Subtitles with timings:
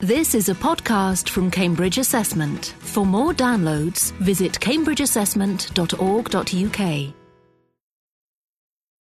[0.00, 2.74] This is a podcast from Cambridge Assessment.
[2.78, 7.14] For more downloads, visit cambridgeassessment.org.uk.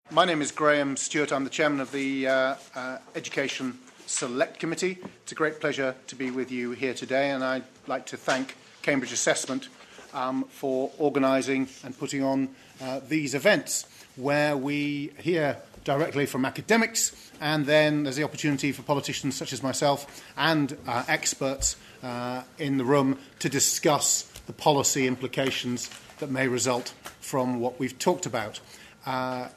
[0.10, 1.32] My name is Graham Stuart.
[1.32, 4.98] I'm the chairman of the uh, uh, Education Select Committee.
[5.22, 8.56] It's a great pleasure to be with you here today, and I'd like to thank
[8.82, 9.68] Cambridge Assessment
[10.16, 12.50] um, for organising and putting on
[12.82, 13.86] uh, these events
[14.16, 19.64] where we hear directly from academics, and then there's the opportunity for politicians such as
[19.64, 26.48] myself and uh, experts uh, in the room to discuss the policy implications that may
[26.48, 28.60] result from what we've talked about.
[29.06, 29.48] Uh,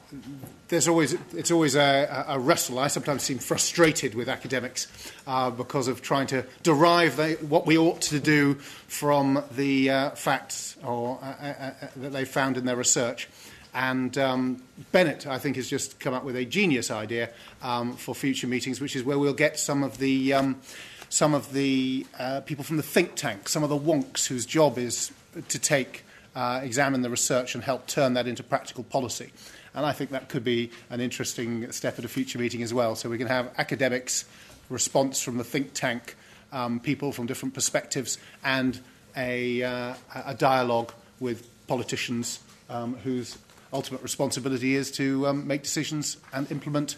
[0.69, 2.79] there's always, it's always a, a, wrestle.
[2.79, 4.87] I sometimes seem frustrated with academics
[5.27, 10.09] uh, because of trying to derive the, what we ought to do from the uh,
[10.11, 13.27] facts or, uh, that they found in their research.
[13.73, 17.29] And um, Bennett, I think, has just come up with a genius idea
[17.61, 20.61] um, for future meetings, which is where we'll get some of the, um,
[21.09, 24.77] some of the uh, people from the think tank, some of the wonks whose job
[24.77, 25.11] is
[25.47, 26.03] to take,
[26.35, 29.31] uh, examine the research and help turn that into practical policy.
[29.73, 32.95] And I think that could be an interesting step at a future meeting as well.
[32.95, 34.25] So we can have academics,
[34.69, 36.15] response from the think tank,
[36.51, 38.79] um, people from different perspectives, and
[39.15, 39.93] a, uh,
[40.25, 40.91] a dialogue
[41.21, 43.37] with politicians um, whose
[43.73, 46.97] ultimate responsibility is to um, make decisions and implement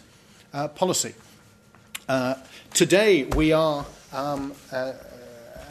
[0.52, 1.14] uh, policy.
[2.08, 2.34] Uh,
[2.72, 4.92] today, we are um, uh,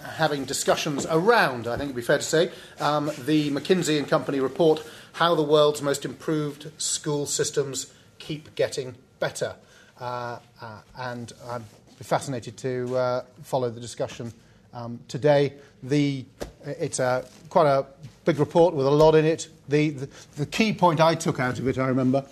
[0.04, 4.40] having discussions around, I think it'd be fair to say, um, the McKinsey and Company
[4.40, 9.56] report, How the World's Most Improved School Systems Keep Getting Better.
[10.00, 11.66] Uh, uh, and I'm
[12.02, 14.34] fascinated to uh, follow the discussion
[14.74, 15.54] um, today.
[15.82, 16.26] The,
[16.66, 17.86] it's a, quite a
[18.26, 19.48] big report with a lot in it.
[19.68, 22.26] The, the, the key point I took out of it, I remember,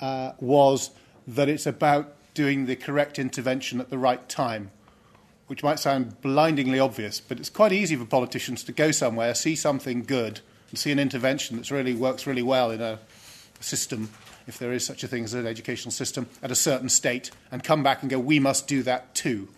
[0.00, 0.90] uh, was
[1.26, 4.70] that it's about doing the correct intervention at the right time,
[5.46, 9.54] which might sound blindingly obvious, but it's quite easy for politicians to go somewhere, see
[9.54, 10.40] something good,
[10.70, 12.98] and see an intervention that really works really well in a
[13.60, 14.10] system,
[14.46, 17.62] if there is such a thing as an educational system, at a certain state, and
[17.62, 19.48] come back and go, we must do that too.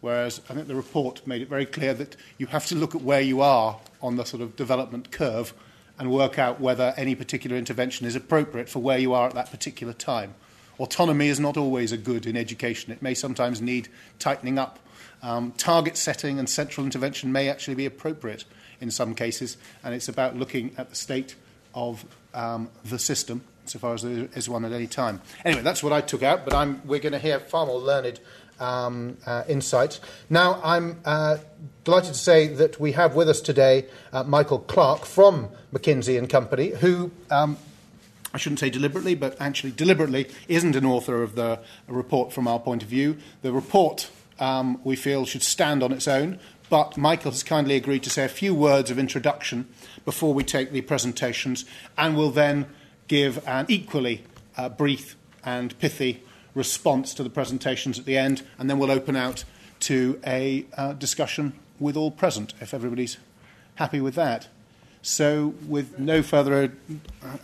[0.00, 3.02] Whereas I think the report made it very clear that you have to look at
[3.02, 5.54] where you are on the sort of development curve
[5.98, 9.50] and work out whether any particular intervention is appropriate for where you are at that
[9.50, 10.34] particular time.
[10.78, 12.92] Autonomy is not always a good in education.
[12.92, 14.78] It may sometimes need tightening up.
[15.22, 18.44] Um, target setting and central intervention may actually be appropriate
[18.80, 21.34] in some cases, and it's about looking at the state
[21.74, 25.22] of um, the system, so far as there is one at any time.
[25.44, 28.20] Anyway, that's what I took out, but I'm, we're going to hear far more learned
[28.60, 30.00] um, uh, insights.
[30.30, 31.38] Now, I'm uh,
[31.84, 36.28] delighted to say that we have with us today uh, Michael Clark from McKinsey and
[36.28, 37.56] Company, who um,
[38.34, 42.58] I shouldn't say deliberately, but actually deliberately isn't an author of the report from our
[42.58, 43.16] point of view.
[43.42, 48.02] The report, um, we feel, should stand on its own, but Michael has kindly agreed
[48.02, 49.68] to say a few words of introduction
[50.04, 51.64] before we take the presentations,
[51.96, 52.66] and will then
[53.08, 54.24] give an equally
[54.56, 56.22] uh, brief and pithy
[56.56, 59.44] response to the presentations at the end, and then we'll open out
[59.78, 63.18] to a uh, discussion with all present, if everybody's
[63.76, 64.48] happy with that.
[65.02, 66.72] So, with no further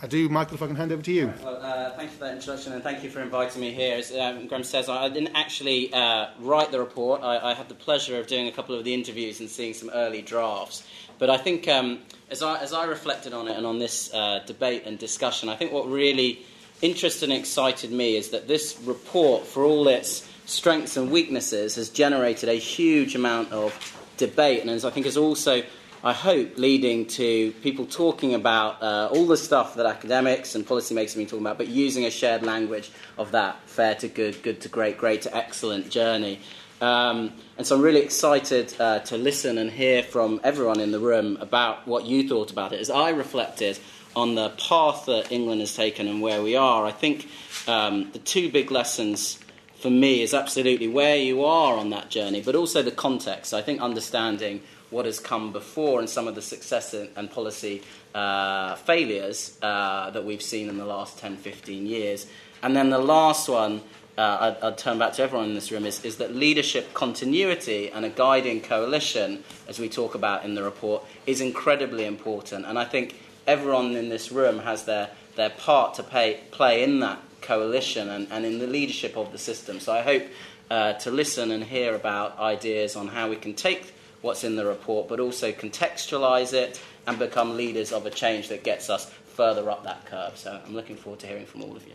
[0.01, 1.33] ado, Michael, if I can hand over to you.
[1.41, 3.95] Well, uh, thank you for that introduction, and thank you for inviting me here.
[3.95, 7.21] As um, Graham says, I didn't actually uh, write the report.
[7.21, 9.89] I, I, had the pleasure of doing a couple of the interviews and seeing some
[9.93, 10.85] early drafts.
[11.19, 14.41] But I think, um, as, I, as I reflected on it and on this uh,
[14.45, 16.45] debate and discussion, I think what really
[16.83, 21.89] interested and excited me is that this report, for all its strengths and weaknesses, has
[21.89, 23.73] generated a huge amount of
[24.17, 25.63] debate, and as I think is also,
[26.03, 31.11] I hope, leading to people talking about uh, all the stuff that academics and policymakers
[31.11, 34.59] have been talking about, but using a shared language of that fair to good, good
[34.61, 36.41] to great, great to excellent journey.
[36.81, 40.99] Um, and so I'm really excited uh, to listen and hear from everyone in the
[40.99, 42.81] room about what you thought about it.
[42.81, 43.79] As I reflected
[44.15, 47.27] on the path that England has taken and where we are, I think
[47.67, 49.39] um, the two big lessons
[49.75, 53.53] for me is absolutely where you are on that journey, but also the context.
[53.53, 54.61] I think understanding
[54.91, 57.81] what has come before and some of the success and policy
[58.15, 62.27] uh, failures uh, that we've seen in the last 10, 15 years.
[62.61, 63.81] And then the last one,
[64.17, 67.89] uh, I'd, I'd, turn back to everyone in this room, is, is that leadership continuity
[67.89, 72.65] and a guiding coalition, as we talk about in the report, is incredibly important.
[72.65, 76.99] And I think everyone in this room has their, their part to pay, play in
[77.01, 79.79] that coalition and, and in the leadership of the system.
[79.79, 80.23] So I hope
[80.71, 84.65] uh, to listen and hear about ideas on how we can take what's in the
[84.65, 89.69] report, but also contextualize it and become leaders of a change that gets us further
[89.69, 90.37] up that curve.
[90.37, 91.93] So I'm looking forward to hearing from all of you.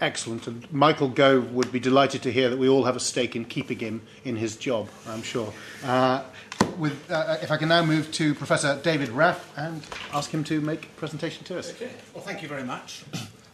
[0.00, 0.46] Excellent.
[0.46, 3.44] And Michael Gove would be delighted to hear that we all have a stake in
[3.44, 5.52] keeping him in his job, I'm sure.
[5.84, 6.22] Uh,
[6.78, 9.82] with, uh, if I can now move to Professor David Raffe and
[10.12, 11.70] ask him to make a presentation to us.
[11.70, 11.90] Okay.
[12.14, 13.04] Well, thank you very much.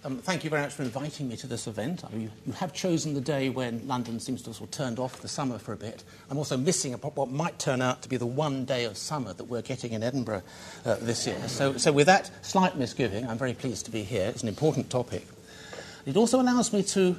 [0.04, 2.04] Um, thank you very much for inviting me to this event.
[2.04, 4.76] I mean, you, you, have chosen the day when London seems to have sort of
[4.76, 6.04] turned off the summer for a bit.
[6.30, 9.32] I'm also missing a, what might turn out to be the one day of summer
[9.32, 10.42] that we're getting in Edinburgh
[10.84, 11.36] uh, this year.
[11.48, 14.28] So, so, with that slight misgiving, I'm very pleased to be here.
[14.28, 15.26] It's an important topic.
[16.06, 17.16] It also allows me to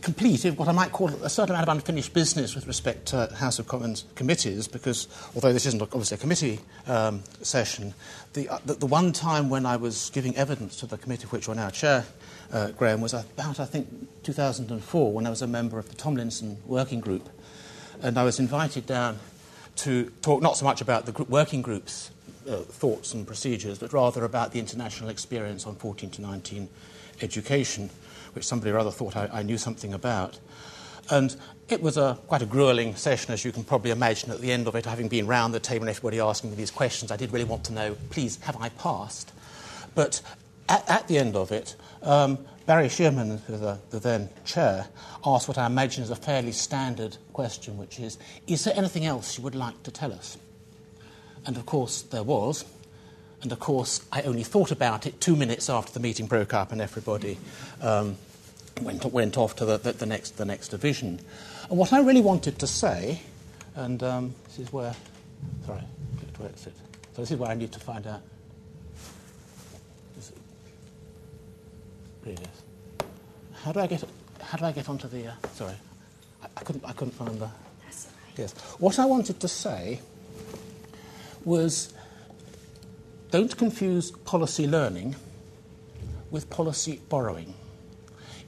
[0.00, 3.58] complete what I might call a certain amount of unfinished business with respect to House
[3.58, 7.92] of Commons committees, because although this isn't obviously a committee um, session,
[8.32, 11.32] the, uh, the, the, one time when I was giving evidence to the committee of
[11.32, 12.06] which you're now chair,
[12.52, 13.88] uh, Graham, was about, I think,
[14.22, 17.28] 2004, when I was a member of the Tomlinson Working Group.
[18.00, 19.18] And I was invited down
[19.76, 22.10] to talk not so much about the group, working group's
[22.48, 26.68] uh, thoughts and procedures, but rather about the international experience on 14 to 19
[27.22, 27.90] education
[28.34, 30.38] which somebody or other thought I, I knew something about.
[31.10, 31.34] And
[31.68, 34.66] it was a, quite a grueling session, as you can probably imagine, at the end
[34.66, 37.10] of it, having been round the table and everybody asking me these questions.
[37.10, 39.32] I did really want to know, please, have I passed?
[39.94, 40.20] But
[40.68, 44.86] at, at the end of it, um, Barry Sheerman, the, the, then chair,
[45.24, 49.36] asked what I imagine is a fairly standard question, which is Is there anything else
[49.36, 50.38] you would like to tell us?
[51.46, 52.64] And of course, there was.
[53.44, 56.72] And of course, I only thought about it two minutes after the meeting broke up
[56.72, 57.36] and everybody
[57.82, 58.16] um,
[58.80, 61.20] went, went off to the, the, the, next, the next division.
[61.68, 63.20] And what I really wanted to say,
[63.76, 64.94] and um, this is where,
[65.66, 65.82] sorry,
[66.38, 66.58] where it?
[66.58, 66.72] So
[67.20, 68.22] this is where I need to find out.
[72.24, 73.06] Really is.
[73.62, 74.02] How do I get?
[74.40, 75.26] How do I get onto the?
[75.26, 75.74] Uh, sorry,
[76.42, 76.84] I, I, couldn't.
[76.86, 77.50] I couldn't find the.
[78.38, 78.54] Yes.
[78.78, 80.00] What I wanted to say
[81.44, 81.93] was
[83.34, 85.16] don't confuse policy learning
[86.30, 87.52] with policy borrowing.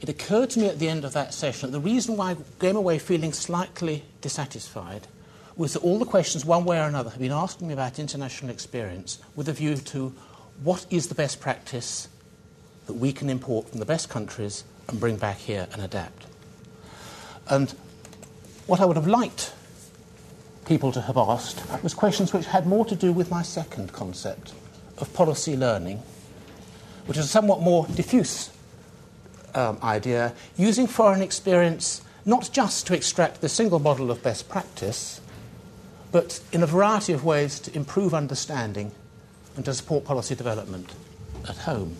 [0.00, 2.36] It occurred to me at the end of that session that the reason why I
[2.60, 5.08] came away feeling slightly dissatisfied
[5.56, 8.48] was that all the questions, one way or another, have been asking me about international
[8.48, 10.14] experience with a view to
[10.62, 12.06] what is the best practice
[12.86, 16.26] that we can import from the best countries and bring back here and adapt.
[17.48, 17.74] And
[18.68, 19.52] what I would have liked
[20.64, 24.52] people to have asked was questions which had more to do with my second concept
[24.98, 26.02] of policy learning,
[27.06, 28.50] which is a somewhat more diffuse
[29.54, 35.20] um, idea, using foreign experience not just to extract the single model of best practice,
[36.10, 38.90] but in a variety of ways to improve understanding
[39.54, 40.92] and to support policy development
[41.48, 41.96] at home.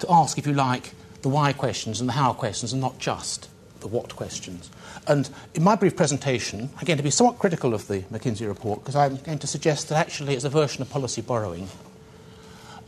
[0.00, 0.92] To ask, if you like,
[1.22, 3.48] the why questions and the how questions, and not just
[3.80, 4.70] the what questions.
[5.06, 8.80] And in my brief presentation, I'm going to be somewhat critical of the McKinsey report
[8.80, 11.68] because I'm going to suggest that actually it's a version of policy borrowing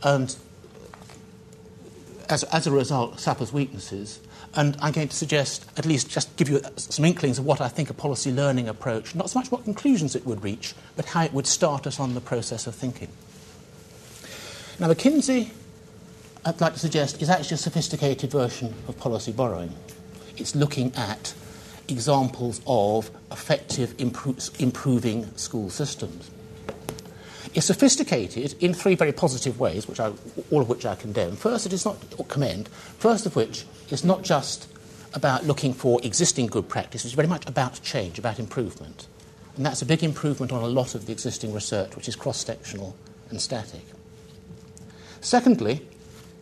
[0.03, 0.35] and
[2.29, 4.19] as, as a result, suffers weaknesses.
[4.55, 7.67] And I'm going to suggest, at least just give you some inklings of what I
[7.67, 11.23] think a policy learning approach, not so much what conclusions it would reach, but how
[11.23, 13.09] it would start us on the process of thinking.
[14.79, 15.51] Now, McKinsey,
[16.45, 19.73] I'd like to suggest, is actually a sophisticated version of policy borrowing.
[20.37, 21.33] It's looking at
[21.87, 26.29] examples of effective impro- improving school systems
[27.53, 30.11] is sophisticated in three very positive ways, which I,
[30.51, 31.35] all of which I condemn.
[31.35, 32.67] First, it is not, or commend,
[32.99, 34.67] first of which is not just
[35.13, 39.07] about looking for existing good practice, it's very much about change, about improvement.
[39.55, 42.45] And that's a big improvement on a lot of the existing research, which is cross
[42.45, 42.95] sectional
[43.29, 43.81] and static.
[45.19, 45.81] Secondly,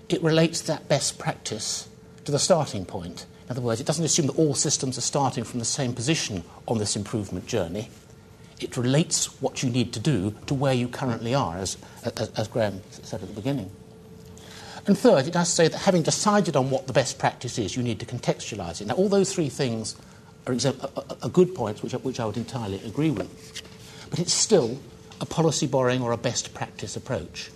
[0.10, 1.88] it relates that best practice
[2.25, 3.25] to the starting point.
[3.46, 6.44] In other words, it doesn't assume that all systems are starting from the same position
[6.68, 7.89] on this improvement journey.
[8.60, 12.48] It relates what you need to do to where you currently are, as, as, as
[12.48, 13.70] Graham said at the beginning.
[14.88, 17.84] And third, it does say that having decided on what the best practice is, you
[17.84, 18.88] need to contextualise it.
[18.88, 19.96] Now, all those three things
[20.48, 20.56] are,
[21.24, 23.64] are good points, which, which I would entirely agree with.
[24.10, 24.78] But it's still
[25.20, 27.50] a policy borrowing or a best practice approach.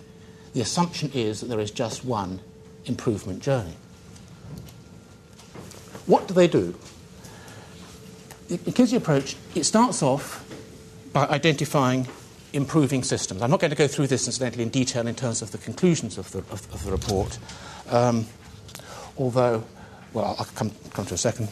[0.54, 2.40] The assumption is that there is just one
[2.86, 3.76] improvement journey.
[6.06, 6.74] What do they do?
[8.64, 10.44] Because the approach, it starts off
[11.12, 12.06] by identifying
[12.52, 13.42] improving systems.
[13.42, 16.18] I'm not going to go through this, incidentally, in detail in terms of the conclusions
[16.18, 17.38] of the, of, of the report,
[17.88, 18.26] um,
[19.16, 19.64] although,
[20.12, 21.48] well, I'll come, come to a second.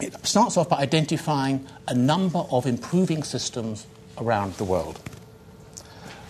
[0.00, 3.86] It starts off by identifying a number of improving systems
[4.18, 5.00] around the world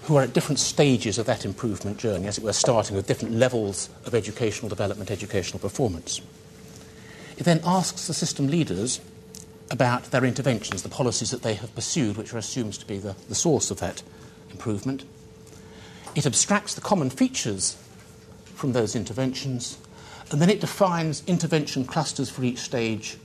[0.05, 3.35] who are at different stages of that improvement journey, as it were, starting with different
[3.35, 6.21] levels of educational development, educational performance.
[7.39, 9.01] It then asks the system leaders
[9.71, 13.17] about their interventions, the policies that they have pursued, which are assumed to be the,
[13.29, 14.03] the source of that
[14.51, 15.05] improvement.
[16.15, 17.77] It abstracts the common features
[18.55, 19.79] from those interventions
[20.31, 23.19] And then it defines intervention clusters for each stage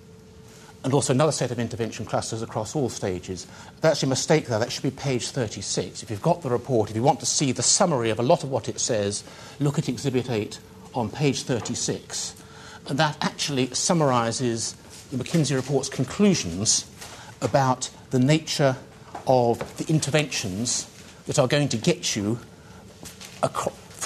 [0.84, 3.48] and also another set of intervention clusters across all stages.
[3.82, 4.60] That's a mistake there.
[4.60, 6.04] That should be page 36.
[6.04, 8.44] If you've got the report, if you want to see the summary of a lot
[8.44, 9.24] of what it says,
[9.60, 10.60] look at Exhibit 8
[10.94, 12.36] on page 36.
[12.88, 14.74] And that actually summarizes
[15.12, 16.90] the McKinsey report's conclusions
[17.42, 18.76] about the nature
[19.28, 20.90] of the interventions
[21.26, 22.40] that are going to get you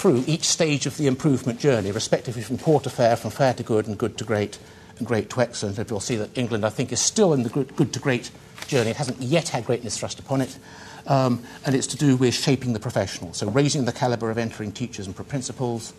[0.03, 3.63] through each stage of the improvement journey, respectively from poor to fair, from fair to
[3.63, 4.59] good, and good to great,
[4.97, 5.77] and great to excellent.
[5.77, 8.31] And you'll see that England, I think, is still in the good, good to great
[8.67, 8.89] journey.
[8.89, 10.57] It hasn't yet had greatness thrust upon it.
[11.05, 13.33] Um, and it's to do with shaping the professional.
[13.33, 15.93] So, raising the calibre of entering teachers and principals,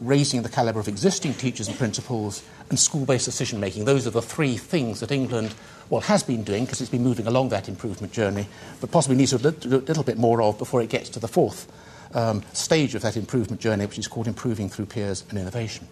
[0.00, 3.84] raising the calibre of existing teachers and principals, and school based decision making.
[3.84, 5.54] Those are the three things that England,
[5.90, 8.46] well, has been doing because it's been moving along that improvement journey,
[8.80, 11.70] but possibly needs a little bit more of before it gets to the fourth
[12.14, 15.86] um, stage of that improvement journey, which is called improving through peers and innovation.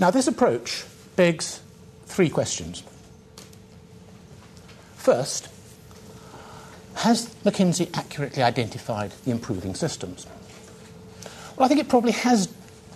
[0.00, 0.84] Now, this approach
[1.16, 1.60] begs
[2.06, 2.82] three questions.
[4.96, 5.48] First,
[6.94, 10.26] has McKinsey accurately identified the improving systems?
[11.58, 12.48] Well, I think it probably has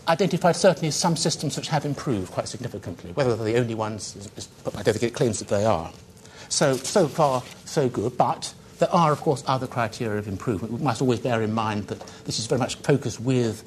[0.07, 3.11] identified certainly some systems which have improved quite significantly.
[3.11, 5.91] Whether they're the only ones, is, I don't think it claims that they are.
[6.49, 10.73] So, so far, so good, but there are, of course, other criteria of improvement.
[10.73, 13.65] We must always bear in mind that this is very much focused with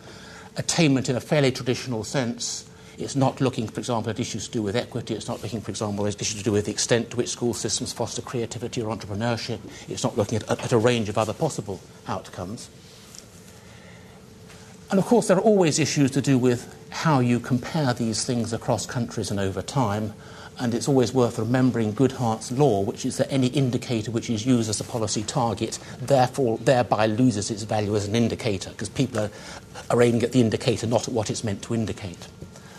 [0.56, 2.70] attainment in a fairly traditional sense.
[2.98, 5.14] It's not looking, for example, at issues to do with equity.
[5.14, 7.54] It's not looking, for example, at issues to do with the extent to which school
[7.54, 9.60] systems foster creativity or entrepreneurship.
[9.90, 12.70] It's not looking at, at a range of other possible outcomes.
[14.92, 18.54] And of course, there are always issues to do with how you compare these things
[18.54, 20.14] across countries and over time.
[20.58, 24.70] And it's always worth remembering Goodhart's law, which is that any indicator which is used
[24.70, 29.32] as a policy target therefore thereby loses its value as an indicator, because people are,
[29.90, 32.28] are aiming at the indicator, not at what it's meant to indicate.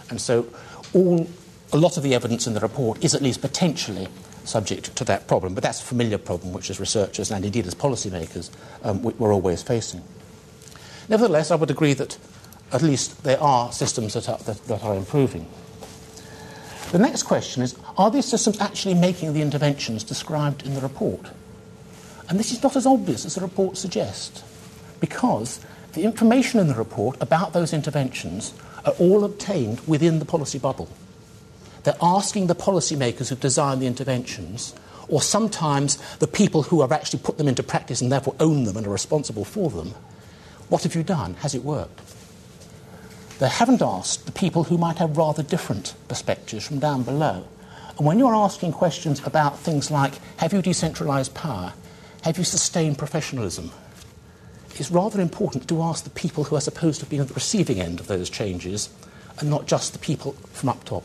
[0.09, 0.47] And so
[0.95, 1.29] all,
[1.73, 4.09] a lot of the evidence in the report is at least potentially
[4.45, 5.55] subject to that problem.
[5.55, 8.51] But that's a familiar problem which as researchers and indeed as policymakers
[8.85, 10.03] um, we're always facing.
[11.09, 12.19] Nevertheless, I would agree that
[12.73, 15.47] at least there are systems that are, that, that are improving.
[16.93, 21.31] The next question is are these systems actually making the interventions described in the report?
[22.29, 24.43] And this is not as obvious as the report suggests,
[25.01, 25.61] because
[25.93, 28.53] the information in the report about those interventions
[28.85, 30.89] are all obtained within the policy bubble.
[31.85, 34.75] They're asking the policymakers who've designed the interventions,
[35.09, 38.77] or sometimes the people who have actually put them into practice and therefore own them
[38.77, 39.95] and are responsible for them,
[40.69, 41.35] what have you done?
[41.35, 42.01] Has it worked?
[43.39, 47.45] They haven't asked the people who might have rather different perspectives from down below.
[47.99, 51.75] And when you're asking questions about things like have you decentralized power?
[52.23, 53.71] Have you sustained professionalism?
[54.75, 57.81] It's rather important to ask the people who are supposed to be at the receiving
[57.81, 58.91] end of those changes
[59.39, 61.05] and not just the people from up top.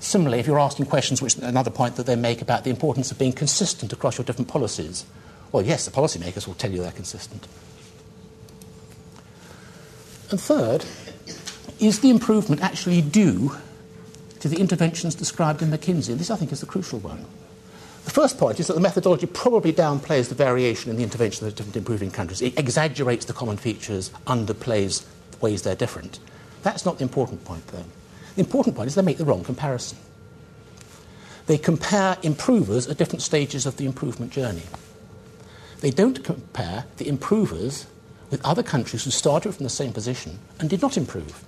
[0.00, 3.18] Similarly, if you're asking questions, which another point that they make about the importance of
[3.18, 5.06] being consistent across your different policies,
[5.52, 7.46] well, yes, the policymakers will tell you they're consistent.
[10.34, 10.84] And third,
[11.78, 13.54] is the improvement actually due
[14.40, 16.08] to the interventions described in McKinsey?
[16.08, 17.24] And this, I think, is the crucial one.
[18.04, 21.54] The first point is that the methodology probably downplays the variation in the interventions of
[21.54, 22.42] the different improving countries.
[22.42, 26.18] It exaggerates the common features, underplays the ways they're different.
[26.64, 27.84] That's not the important point, though.
[28.34, 29.98] The important point is they make the wrong comparison.
[31.46, 34.64] They compare improvers at different stages of the improvement journey.
[35.78, 37.86] They don't compare the improvers
[38.34, 41.44] with other countries who started from the same position and did not improve.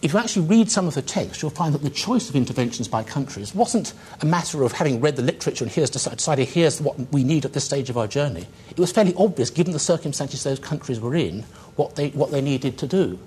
[0.00, 2.86] If you actually read some of the text, you'll find that the choice of interventions
[2.86, 3.92] by countries wasn't
[4.22, 7.54] a matter of having read the literature and here's decided here's what we need at
[7.54, 8.46] this stage of our journey.
[8.70, 11.42] It was fairly obvious, given the circumstances those countries were in,
[11.74, 13.18] what they, what they needed to do.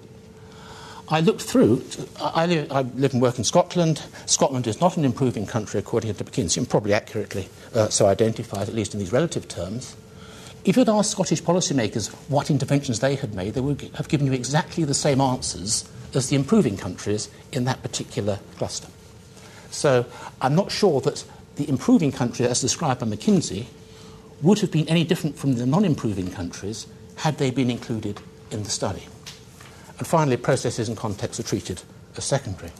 [1.09, 1.83] I looked through,
[2.21, 4.01] I live, I live, and work in Scotland.
[4.25, 8.69] Scotland is not an improving country according to McKinsey, and probably accurately uh, so identified,
[8.69, 9.97] at least in these relative terms.
[10.65, 14.33] If you'd asked Scottish policymakers what interventions they had made, they would have given you
[14.33, 18.87] exactly the same answers as the improving countries in that particular cluster.
[19.71, 20.05] So
[20.41, 21.23] I'm not sure that
[21.55, 23.65] the improving country, as described by McKinsey,
[24.41, 26.87] would have been any different from the non improving countries
[27.17, 29.03] had they been included in the study.
[29.97, 31.81] And finally, processes and contexts are treated
[32.15, 32.71] as secondary.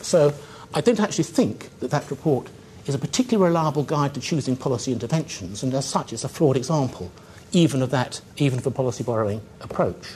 [0.00, 0.34] So
[0.74, 2.48] I don't actually think that that report
[2.86, 6.56] is a particularly reliable guide to choosing policy interventions, and as such, it's a flawed
[6.56, 7.10] example,
[7.52, 10.14] even of that, even of a policy borrowing approach.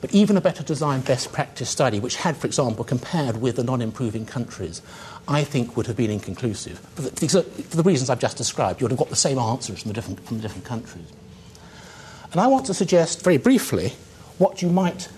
[0.00, 3.64] But even a better designed best practice study, which had, for example, compared with the
[3.64, 4.82] non improving countries,
[5.26, 6.78] I think would have been inconclusive.
[6.78, 9.80] For the, for the, reasons I've just described, you would have got the same answers
[9.80, 11.06] from the, different, from the different countries.
[12.32, 13.94] And I want to suggest very briefly
[14.36, 15.08] what you might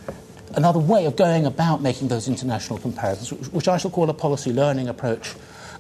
[0.54, 4.52] another way of going about making those international comparisons, which I shall call a policy
[4.52, 5.34] learning approach.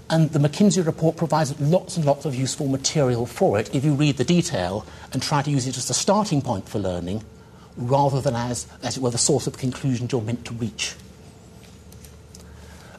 [0.08, 3.94] And the McKinsey report provides lots and lots of useful material for it if you
[3.94, 7.24] read the detail and try to use it as the starting point for learning
[7.76, 10.94] rather than as, as it were, the source of conclusions you're meant to reach.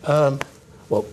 [0.04, 0.40] Um,
[0.90, 1.06] well,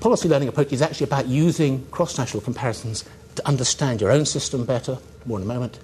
[0.00, 3.04] policy learning approach is actually about using cross national comparisons
[3.36, 5.78] to understand your own system better, more in a moment,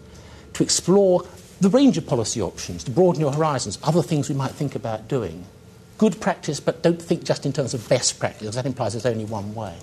[0.54, 1.26] to explore
[1.60, 5.08] the range of policy options, to broaden your horizons, other things we might think about
[5.08, 5.44] doing.
[5.98, 9.06] Good practice, but don't think just in terms of best practice, because that implies there's
[9.06, 9.76] only one way.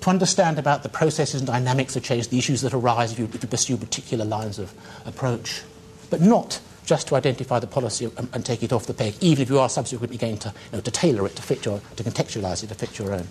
[0.00, 3.26] To understand about the processes and dynamics of change, the issues that arise if you,
[3.26, 4.72] if you pursue particular lines of
[5.04, 5.62] approach,
[6.08, 9.42] but not just to identify the policy and, and, take it off the peg, even
[9.42, 12.04] if you are subsequently going to, you know, to tailor it to fit your, to
[12.04, 13.26] contextualize it to fit your own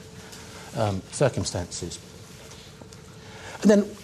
[0.76, 1.98] um, circumstances.
[3.62, 3.96] And then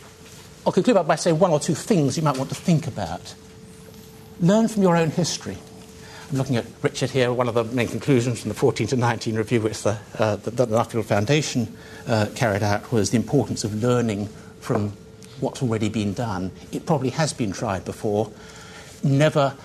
[0.66, 3.36] I'll conclude by saying one or two things you might want to think about.
[4.40, 5.58] Learn from your own history.
[6.32, 7.34] I'm looking at Richard here.
[7.34, 10.52] One of the main conclusions from the 14 to 19 review, which the, uh, the,
[10.52, 11.76] the Nuffield Foundation
[12.08, 14.30] uh, carried out, was the importance of learning
[14.62, 14.94] from
[15.42, 16.54] what's already been done.
[16.72, 18.32] It probably has been tried before,
[19.04, 19.58] never,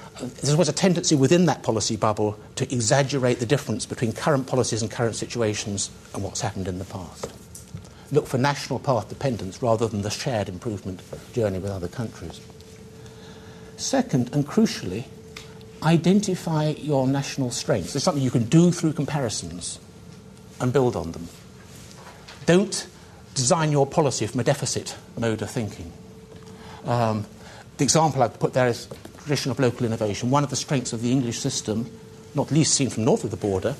[0.42, 4.82] there was a tendency within that policy bubble to exaggerate the difference between current policies
[4.82, 7.32] and current situations and what's happened in the past.
[8.10, 11.00] Look for national path dependence rather than the shared improvement
[11.32, 12.40] journey with other countries.
[13.76, 15.04] Second, and crucially,
[15.82, 17.92] identify your national strengths.
[17.92, 19.78] There's something you can do through comparisons
[20.60, 21.28] and build on them.
[22.46, 22.86] Don't
[23.34, 25.92] design your policy from a deficit mode of thinking.
[26.84, 27.26] Um,
[27.76, 30.30] the example I've put there is tradition of local innovation.
[30.30, 31.90] One of the strengths of the English system,
[32.34, 33.74] not least seen from north of the border,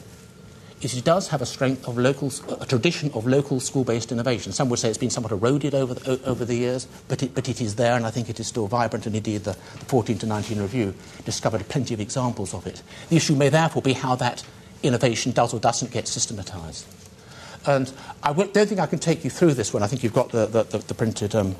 [0.82, 2.30] is it does have a strength of local,
[2.60, 4.52] a tradition of local school-based innovation.
[4.52, 7.48] Some would say it's been somewhat eroded over the, over the years, but it, but
[7.48, 9.06] it is there, and I think it is still vibrant.
[9.06, 12.82] And indeed, the, the 14 to 19 review discovered plenty of examples of it.
[13.08, 14.44] The issue may therefore be how that
[14.82, 16.86] innovation does or doesn't get systematized.
[17.66, 17.90] And
[18.22, 19.82] I don't think I can take you through this one.
[19.82, 21.56] I think you've got the, the, the, the printed um,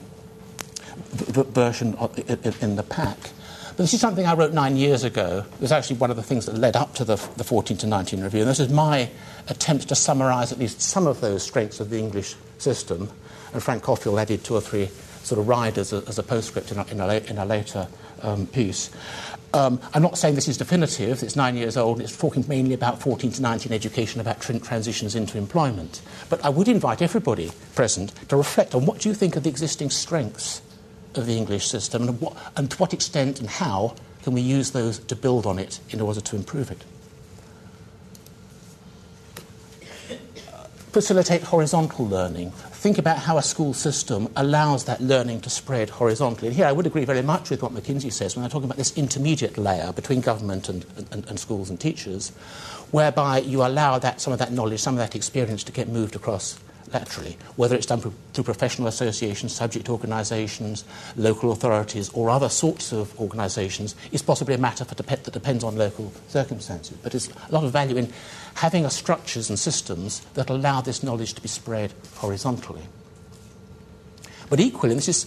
[0.96, 1.96] version
[2.28, 3.18] in, in the pack.
[3.76, 5.44] But this is something I wrote nine years ago.
[5.52, 7.86] It was actually one of the things that led up to the, the 14 to
[7.86, 8.40] 19 review.
[8.40, 9.10] And this is my
[9.48, 13.10] attempt to summarise at least some of those strengths of the English system.
[13.52, 14.88] And Frank Coffield added two or three
[15.22, 17.86] sort of riders as a, as a postscript in a, in a, in a later
[18.22, 18.90] um, piece.
[19.52, 23.00] Um, I'm not saying this is definitive, it's nine years old, it's talking mainly about
[23.00, 26.00] 14 to 19 education, about transitions into employment.
[26.30, 29.50] But I would invite everybody present to reflect on what do you think of the
[29.50, 30.62] existing strengths
[31.16, 34.72] of the English system and, what, and to what extent and how can we use
[34.72, 36.84] those to build on it in order to improve it.
[40.90, 42.50] Facilitate horizontal learning.
[42.50, 46.48] Think about how a school system allows that learning to spread horizontally.
[46.48, 48.78] And here I would agree very much with what McKinsey says when they're talking about
[48.78, 52.30] this intermediate layer between government and, and, and schools and teachers,
[52.90, 56.16] whereby you allow that, some of that knowledge, some of that experience to get moved
[56.16, 56.58] across
[56.92, 60.84] laterally, whether it's done through professional associations, subject organisations,
[61.16, 65.76] local authorities, or other sorts of organisations, is possibly a matter dep- that depends on
[65.76, 66.96] local circumstances.
[67.02, 68.12] But there's a lot of value in
[68.54, 72.82] having structures and systems that allow this knowledge to be spread horizontally.
[74.48, 75.26] But equally, and this is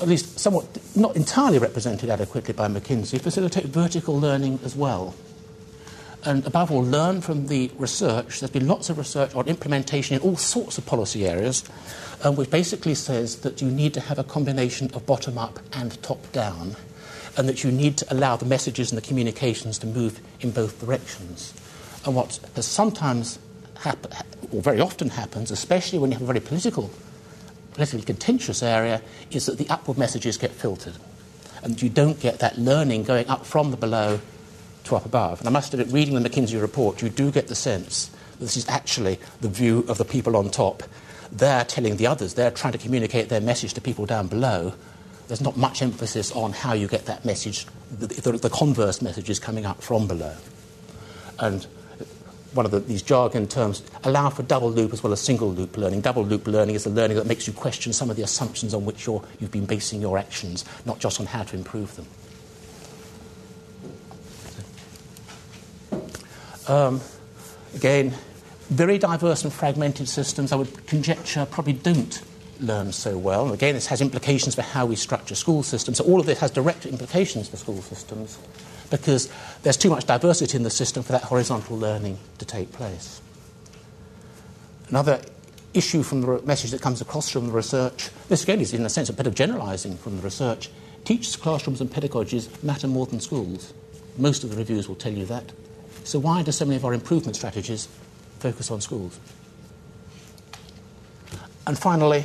[0.00, 0.66] at least somewhat
[0.96, 5.14] not entirely represented adequately by McKinsey, facilitate vertical learning as well
[6.24, 8.40] and above all, learn from the research.
[8.40, 11.64] There's been lots of research on implementation in all sorts of policy areas,
[12.22, 16.00] um, which basically says that you need to have a combination of bottom up and
[16.02, 16.76] top down,
[17.36, 20.80] and that you need to allow the messages and the communications to move in both
[20.80, 21.54] directions.
[22.04, 23.38] And what has sometimes
[23.80, 24.14] happened,
[24.52, 26.90] or very often happens, especially when you have a very political,
[27.74, 30.94] politically contentious area, is that the upward messages get filtered.
[31.64, 34.20] And you don't get that learning going up from the below
[34.84, 35.40] to up above.
[35.40, 38.56] And I must admit, reading the McKinsey report, you do get the sense that this
[38.56, 40.82] is actually the view of the people on top.
[41.30, 44.74] They're telling the others, they're trying to communicate their message to people down below.
[45.28, 49.38] There's not much emphasis on how you get that message, the, the, the converse messages
[49.38, 50.36] coming up from below.
[51.38, 51.66] And
[52.54, 55.76] one of the, these jargon terms allow for double loop as well as single loop
[55.76, 56.02] learning.
[56.02, 58.84] Double loop learning is the learning that makes you question some of the assumptions on
[58.84, 62.06] which you've been basing your actions, not just on how to improve them.
[66.68, 67.00] Um,
[67.74, 68.14] again,
[68.68, 72.22] very diverse and fragmented systems, I would conjecture, probably don't
[72.60, 73.44] learn so well.
[73.44, 75.98] And again, this has implications for how we structure school systems.
[75.98, 78.38] So all of this has direct implications for school systems
[78.90, 79.30] because
[79.62, 83.20] there's too much diversity in the system for that horizontal learning to take place.
[84.88, 85.20] Another
[85.74, 88.90] issue from the message that comes across from the research, this again is in a
[88.90, 90.70] sense a bit of generalizing from the research,
[91.04, 93.72] teachers, classrooms and pedagogies matter more than schools.
[94.18, 95.50] Most of the reviews will tell you that.
[96.04, 97.88] So, why do so many of our improvement strategies
[98.38, 99.18] focus on schools?
[101.66, 102.24] And finally,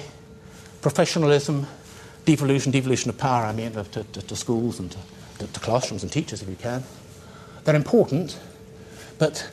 [0.82, 1.68] professionalism,
[2.26, 4.92] devolution, devolution of power, I mean, to, to, to schools and
[5.40, 6.84] to, to, classrooms and teachers if you can.
[7.64, 8.40] They're important,
[9.20, 9.50] but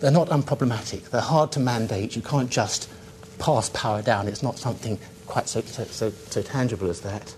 [0.00, 1.10] they're not unproblematic.
[1.10, 2.16] They're hard to mandate.
[2.16, 2.90] You can't just
[3.38, 4.26] pass power down.
[4.26, 7.34] It's not something quite so, so, so, so tangible as that.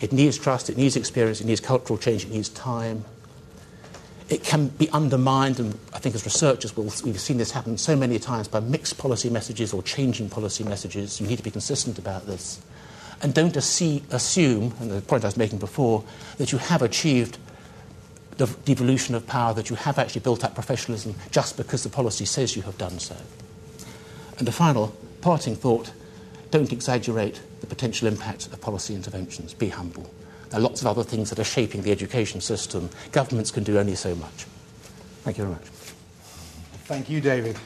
[0.00, 3.04] It needs trust, it needs experience, it needs cultural change, it needs time.
[4.32, 7.94] It can be undermined, and I think as researchers we'll, we've seen this happen so
[7.94, 11.20] many times by mixed policy messages or changing policy messages.
[11.20, 12.62] You need to be consistent about this.
[13.20, 16.02] And don't assume, and the point I was making before,
[16.38, 17.36] that you have achieved
[18.38, 22.24] the devolution of power, that you have actually built up professionalism just because the policy
[22.24, 23.16] says you have done so.
[24.38, 25.92] And a final parting thought
[26.50, 29.52] don't exaggerate the potential impact of policy interventions.
[29.52, 30.10] Be humble.
[30.52, 32.90] Are lots of other things that are shaping the education system.
[33.10, 34.44] Governments can do only so much.
[35.22, 35.64] Thank you very much.
[36.84, 37.56] Thank you, David.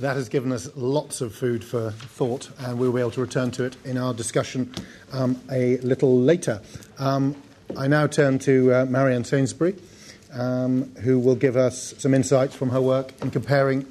[0.00, 3.50] That has given us lots of food for thought, and we'll be able to return
[3.52, 4.74] to it in our discussion
[5.12, 6.60] um, a little later.
[6.98, 7.40] Um,
[7.76, 9.76] I now turn to uh, Marian Sainsbury,
[10.32, 13.86] um, who will give us some insights from her work in comparing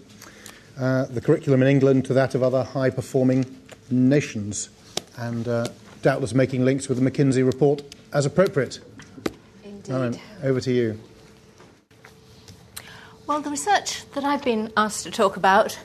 [0.77, 3.45] uh, the curriculum in England to that of other high performing
[3.89, 4.69] nations,
[5.17, 5.67] and uh,
[6.01, 8.79] doubtless making links with the McKinsey report as appropriate.
[9.63, 10.19] Indeed.
[10.43, 10.99] over to you.
[13.27, 15.79] Well, the research that I've been asked to talk about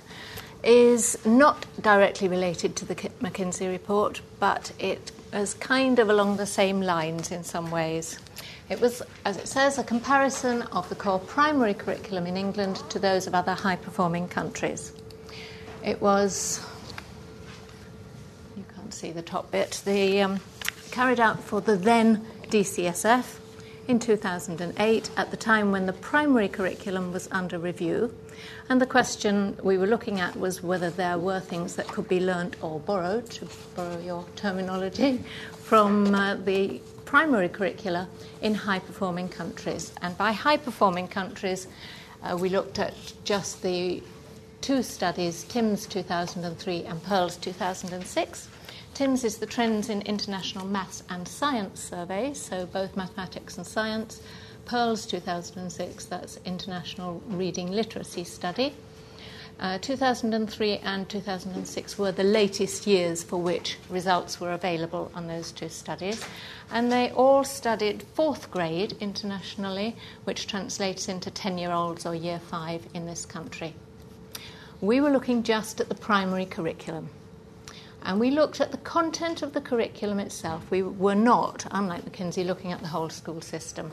[0.63, 6.47] is not directly related to the McKinsey report, but it is kind of along the
[6.47, 8.19] same lines in some ways.
[8.69, 12.99] It was, as it says, a comparison of the core primary curriculum in England to
[12.99, 14.93] those of other high performing countries.
[15.85, 16.65] It was,
[19.01, 20.39] see the top bit, the, um,
[20.91, 23.39] carried out for the then DCSF
[23.89, 28.15] in 2008 at the time when the primary curriculum was under review.
[28.69, 32.21] And the question we were looking at was whether there were things that could be
[32.21, 35.25] learnt or borrowed, to borrow your terminology,
[35.63, 38.07] from uh, the primary curricula
[38.43, 39.95] in high performing countries.
[40.03, 41.69] And by high performing countries,
[42.23, 42.93] uh, we looked at
[43.25, 44.03] just the
[44.61, 48.49] two studies, TIMSS 2003 and PIRLS 2006.
[49.01, 54.21] TIMSS is the Trends in International Maths and Science survey, so both mathematics and science.
[54.67, 58.75] PIRLS 2006, that's International Reading Literacy Study.
[59.59, 65.51] Uh, 2003 and 2006 were the latest years for which results were available on those
[65.51, 66.23] two studies.
[66.71, 72.39] And they all studied fourth grade internationally, which translates into 10 year olds or year
[72.39, 73.75] five in this country.
[74.83, 77.09] We were looking just at the primary curriculum.
[78.03, 80.71] And we looked at the content of the curriculum itself.
[80.71, 83.93] We were not, unlike McKinsey, looking at the whole school system.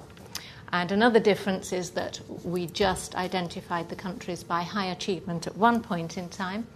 [0.72, 5.82] And another difference is that we just identified the countries by high achievement at one
[5.82, 6.68] point in time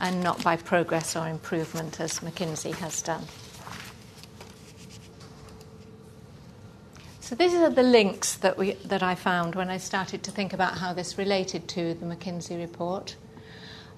[0.00, 3.24] and not by progress or improvement as McKinsey has done.
[7.20, 10.52] So these are the links that, we, that I found when I started to think
[10.52, 13.16] about how this related to the McKinsey report.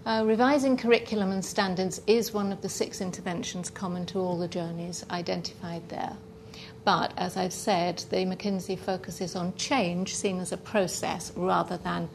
[0.07, 4.49] Uh, revising curriculum and standards is one of the six interventions common to all the
[4.49, 6.17] journeys identified there.
[6.85, 12.09] But as I've said, the McKinsey focuses on change seen as a process rather than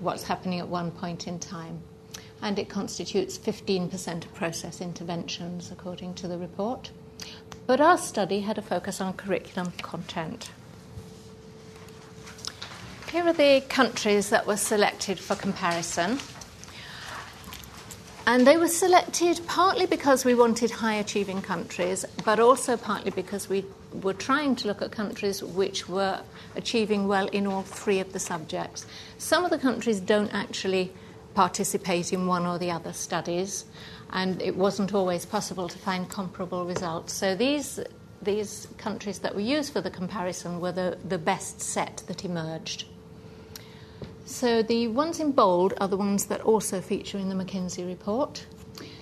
[0.00, 1.80] what's happening at one point in time.
[2.42, 6.90] And it constitutes 15% of process interventions, according to the report.
[7.66, 10.50] But our study had a focus on curriculum content.
[13.12, 16.18] Here are the countries that were selected for comparison.
[18.28, 23.48] And they were selected partly because we wanted high achieving countries, but also partly because
[23.48, 23.64] we
[24.02, 26.20] were trying to look at countries which were
[26.54, 28.84] achieving well in all three of the subjects.
[29.16, 30.92] Some of the countries don't actually
[31.32, 33.64] participate in one or the other studies,
[34.10, 37.14] and it wasn't always possible to find comparable results.
[37.14, 37.80] So these,
[38.20, 42.84] these countries that we used for the comparison were the, the best set that emerged.
[44.28, 48.44] So the ones in bold are the ones that also feature in the McKinsey report.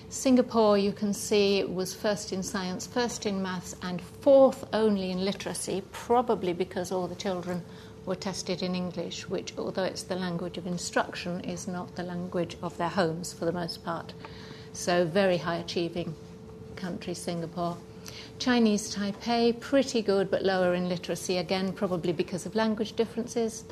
[0.07, 5.25] Singapore, you can see, was first in science, first in maths, and fourth only in
[5.25, 7.61] literacy, probably because all the children
[8.05, 12.55] were tested in English, which, although it's the language of instruction, is not the language
[12.63, 14.13] of their homes for the most part.
[14.71, 16.15] So, very high achieving
[16.77, 17.75] country, Singapore.
[18.39, 23.65] Chinese Taipei, pretty good but lower in literacy, again, probably because of language differences.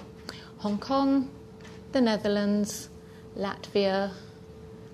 [0.57, 1.29] Hong Kong,
[1.91, 2.89] the Netherlands,
[3.37, 4.11] Latvia,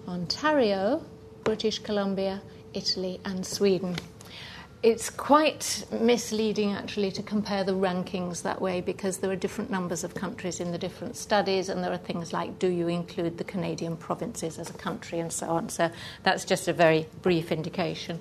[0.08, 1.04] Ontario,
[1.44, 2.42] British Columbia,
[2.74, 3.96] Italy, and Sweden.
[4.84, 10.04] it's quite misleading actually to compare the rankings that way because there are different numbers
[10.04, 13.44] of countries in the different studies, and there are things like do you include the
[13.44, 15.70] Canadian provinces as a country and so on.
[15.70, 15.92] So
[16.24, 18.20] that's just a very brief indication.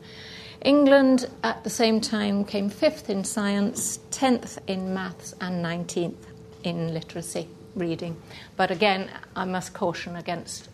[0.63, 6.27] England at the same time came fifth in science, 10th in maths, and 19th
[6.63, 8.17] in literacy reading.
[8.57, 10.69] But again, I must caution against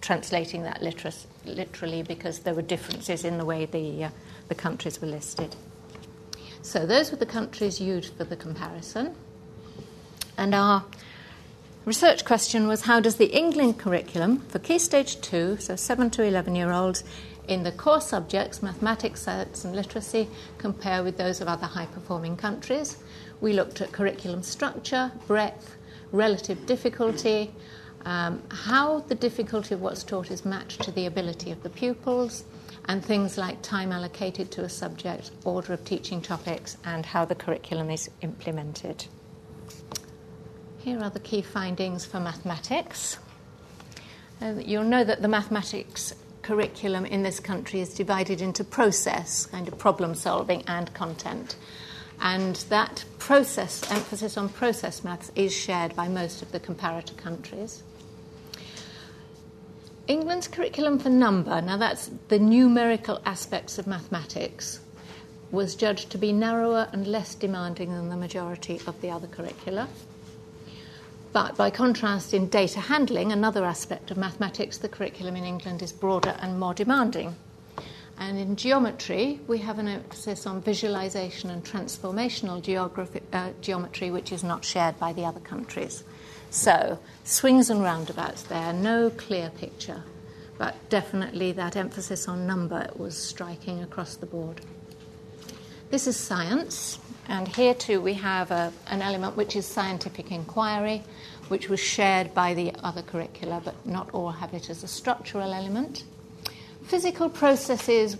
[0.00, 4.10] translating that literally because there were differences in the way the, uh,
[4.48, 5.54] the countries were listed.
[6.60, 9.14] So those were the countries used for the comparison.
[10.36, 10.84] And our
[11.84, 16.22] research question was how does the England curriculum for Key Stage 2, so 7 to
[16.22, 17.04] 11 year olds,
[17.48, 22.36] in the core subjects, mathematics, science, and literacy, compare with those of other high performing
[22.36, 22.96] countries?
[23.40, 25.76] We looked at curriculum structure, breadth,
[26.12, 27.50] relative difficulty,
[28.04, 32.44] um, how the difficulty of what's taught is matched to the ability of the pupils,
[32.86, 37.34] and things like time allocated to a subject, order of teaching topics, and how the
[37.34, 39.06] curriculum is implemented.
[40.78, 43.18] Here are the key findings for mathematics.
[44.40, 49.68] Uh, you'll know that the mathematics curriculum in this country is divided into process, kind
[49.68, 51.54] of problem solving, and content.
[52.22, 57.82] And that process, emphasis on process maths, is shared by most of the comparator countries.
[60.06, 64.78] England's curriculum for number, now that's the numerical aspects of mathematics,
[65.50, 69.88] was judged to be narrower and less demanding than the majority of the other curricula.
[71.32, 75.92] But by contrast, in data handling, another aspect of mathematics, the curriculum in England is
[75.92, 77.34] broader and more demanding.
[78.18, 82.62] And in geometry, we have an emphasis on visualization and transformational
[83.32, 86.04] uh, geometry, which is not shared by the other countries.
[86.50, 90.02] So, swings and roundabouts there, no clear picture,
[90.58, 94.60] but definitely that emphasis on number was striking across the board.
[95.90, 96.98] This is science,
[97.28, 101.02] and here too we have a, an element which is scientific inquiry,
[101.48, 105.52] which was shared by the other curricula, but not all have it as a structural
[105.52, 106.04] element.
[106.84, 108.16] Physical processes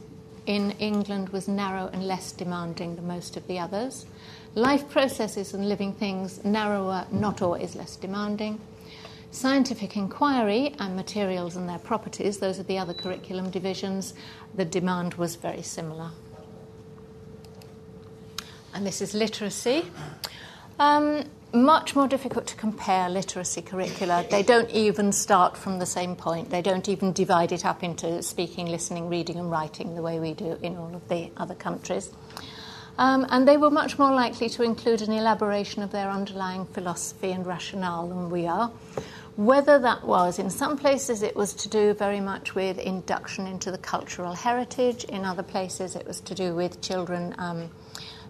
[0.47, 4.07] in England was narrow and less demanding than most of the others.
[4.55, 8.61] Life processes and living things, narrower, not always less demanding.
[9.31, 14.15] Scientific inquiry and materials and their properties, those are the other curriculum divisions,
[14.55, 16.11] the demand was very similar.
[18.75, 19.87] And this is literacy.
[20.79, 24.25] Um, much more difficult to compare literacy curricula.
[24.31, 26.51] They don't even start from the same point.
[26.51, 30.33] They don't even divide it up into speaking, listening, reading, and writing the way we
[30.33, 32.11] do in all of the other countries.
[32.99, 37.33] Um, and they were much more likely to include an elaboration of their underlying philosophy
[37.33, 38.71] and rationale than we are.
[39.37, 43.71] Whether that was, in some places, it was to do very much with induction into
[43.71, 47.71] the cultural heritage, in other places, it was to do with children um,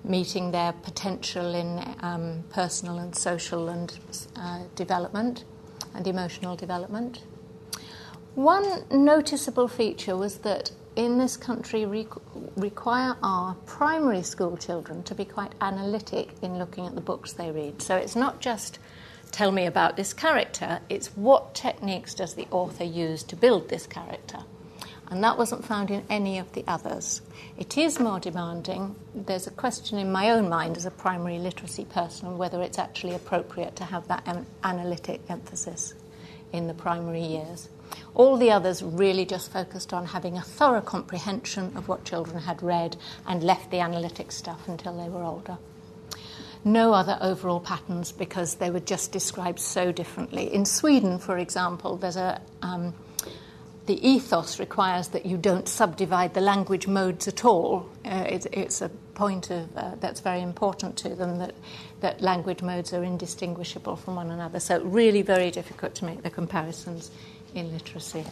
[0.05, 3.99] meeting their potential in um, personal and social and
[4.37, 5.45] uh, development
[5.95, 7.23] and emotional development.
[8.35, 12.09] One noticeable feature was that in this country re-
[12.57, 17.51] require our primary school children to be quite analytic in looking at the books they
[17.51, 17.81] read.
[17.81, 18.79] So it's not just
[19.31, 23.87] tell me about this character, it's what techniques does the author use to build this
[23.87, 24.41] character.
[25.13, 27.21] And that wasn't found in any of the others.
[27.59, 28.97] It is more demanding.
[29.15, 33.15] There's a question in my own mind as a primary literacy person whether it's actually
[33.15, 34.27] appropriate to have that
[34.65, 35.93] analytic emphasis
[36.51, 37.69] in the primary years.
[38.15, 42.63] All the others really just focused on having a thorough comprehension of what children had
[42.63, 42.97] read
[43.27, 45.59] and left the analytic stuff until they were older.
[46.65, 50.55] No other overall patterns because they were just described so differently.
[50.55, 52.95] In Sweden, for example, there's a um,
[53.87, 57.89] the ethos requires that you don't subdivide the language modes at all.
[58.05, 61.55] Uh, it's, it's, a point of, uh, that's very important to them that,
[62.01, 64.61] that language modes are indistinguishable from one another.
[64.61, 67.11] So, really very difficult to make the comparisons
[67.55, 68.25] in literacy.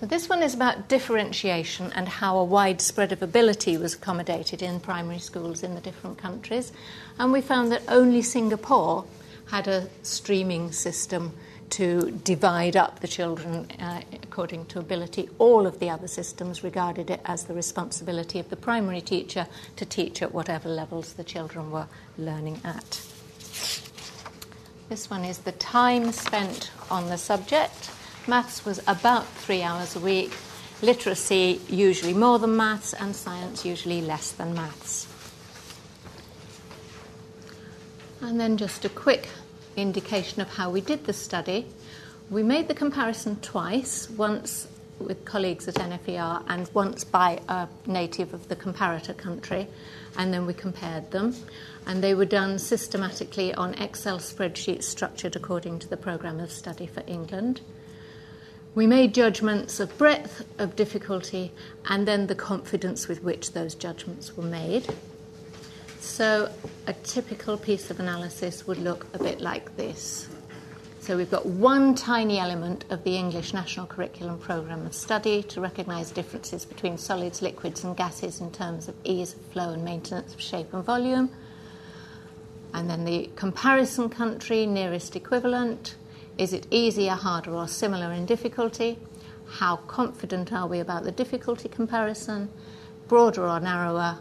[0.00, 4.62] So, this one is about differentiation and how a wide spread of ability was accommodated
[4.62, 6.72] in primary schools in the different countries.
[7.18, 9.04] And we found that only Singapore
[9.50, 11.32] had a streaming system
[11.70, 15.28] to divide up the children uh, according to ability.
[15.38, 19.84] All of the other systems regarded it as the responsibility of the primary teacher to
[19.84, 23.02] teach at whatever levels the children were learning at.
[24.88, 27.90] This one is the time spent on the subject.
[28.26, 30.32] Maths was about three hours a week,
[30.80, 35.06] literacy usually more than maths, and science usually less than maths.
[38.20, 39.28] And then just a quick
[39.78, 41.66] indication of how we did the study.
[42.30, 48.34] We made the comparison twice, once with colleagues at NFER and once by a native
[48.34, 49.68] of the comparator country,
[50.16, 51.34] and then we compared them.
[51.86, 56.86] And they were done systematically on Excel spreadsheets structured according to the programme of study
[56.86, 57.60] for England.
[58.74, 61.52] We made judgments of breadth of difficulty
[61.86, 64.86] and then the confidence with which those judgments were made.
[66.08, 66.50] So,
[66.88, 70.26] a typical piece of analysis would look a bit like this.
[71.00, 75.60] So, we've got one tiny element of the English National Curriculum Programme of Study to
[75.60, 80.34] recognise differences between solids, liquids, and gases in terms of ease of flow and maintenance
[80.34, 81.30] of shape and volume.
[82.74, 85.94] And then the comparison country, nearest equivalent.
[86.36, 88.98] Is it easier, harder, or similar in difficulty?
[89.46, 92.48] How confident are we about the difficulty comparison?
[93.06, 94.18] Broader or narrower?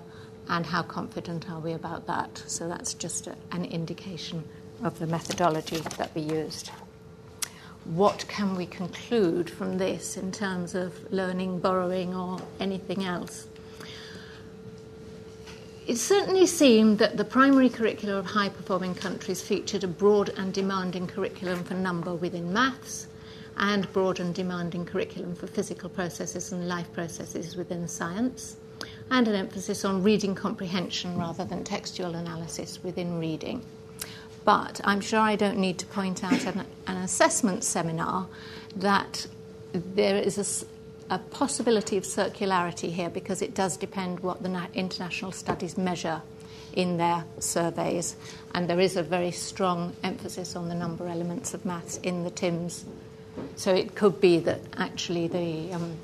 [0.49, 2.41] And how confident are we about that?
[2.47, 4.43] So that's just an indication
[4.83, 6.71] of the methodology that we used.
[7.85, 13.47] What can we conclude from this in terms of learning, borrowing, or anything else?
[15.87, 20.53] It certainly seemed that the primary curricula of high performing countries featured a broad and
[20.53, 23.07] demanding curriculum for number within maths
[23.55, 28.57] and broad and demanding curriculum for physical processes and life processes within science,
[29.09, 33.61] and an emphasis on reading comprehension rather than textual analysis within reading.
[34.43, 38.27] But I'm sure I don't need to point out an, an assessment seminar
[38.75, 39.27] that
[39.73, 40.65] there is a
[41.09, 46.21] a possibility of circularity here because it does depend what the international studies measure
[46.73, 48.15] in their surveys,
[48.53, 52.29] and there is a very strong emphasis on the number elements of maths in the
[52.29, 52.85] TIMSS.
[53.55, 55.97] So it could be that actually the um,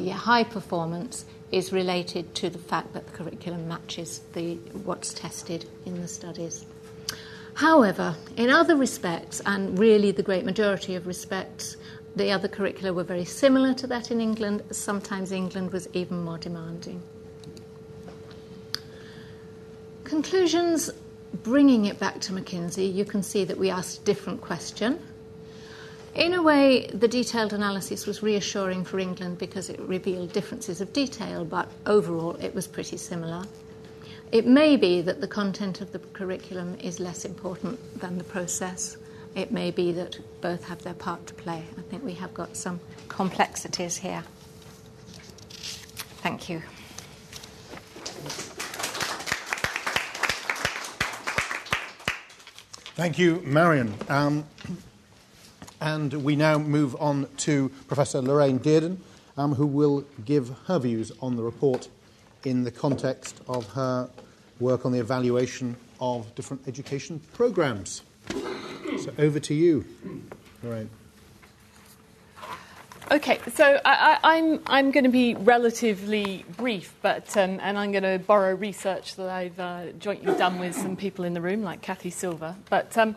[0.00, 5.66] the high performance is related to the fact that the curriculum matches the what's tested
[5.86, 6.66] in the studies.
[7.54, 11.76] However, in other respects, and really the great majority of respects,
[12.16, 14.64] the other curricula were very similar to that in England.
[14.72, 17.00] Sometimes England was even more demanding.
[20.02, 20.90] Conclusions
[21.44, 24.98] bringing it back to McKinsey, you can see that we asked a different question.
[26.14, 30.92] In a way, the detailed analysis was reassuring for England because it revealed differences of
[30.92, 33.44] detail, but overall it was pretty similar.
[34.30, 38.96] It may be that the content of the curriculum is less important than the process
[39.34, 41.64] it may be that both have their part to play.
[41.76, 44.22] I think we have got some complexities here.
[46.22, 46.62] Thank you.
[52.94, 53.92] Thank you, Marian.
[54.08, 54.44] Um,
[55.80, 58.98] and we now move on to Professor Lorraine Dearden,
[59.36, 61.88] um, who will give her views on the report
[62.44, 64.08] in the context of her
[64.60, 68.02] work on the evaluation of different education programs.
[68.98, 69.84] So over to you.
[70.62, 70.88] Right.
[73.10, 77.92] Okay, so I, am I'm, I'm going to be relatively brief, but um, and I'm
[77.92, 81.62] going to borrow research that I've uh, jointly done with some people in the room,
[81.62, 82.56] like Kathy Sylva.
[82.70, 83.14] But um,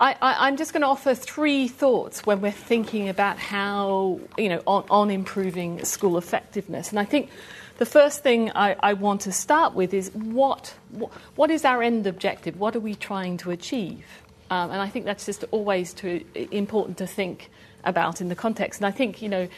[0.00, 4.62] I, am just going to offer three thoughts when we're thinking about how you know
[4.66, 7.30] on, on improving school effectiveness, and I think
[7.78, 11.82] the first thing I, I want to start with is what, what what is our
[11.82, 12.58] end objective?
[12.58, 14.04] What are we trying to achieve?
[14.50, 17.50] Um, and I think that's just always too important to think
[17.84, 18.80] about in the context.
[18.80, 19.48] And I think, you know,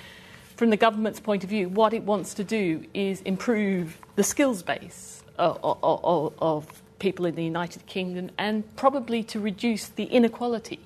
[0.57, 4.63] from the government's point of view, what it wants to do is improve the skills
[4.63, 10.79] base of, of, of people in the United Kingdom and probably to reduce the inequality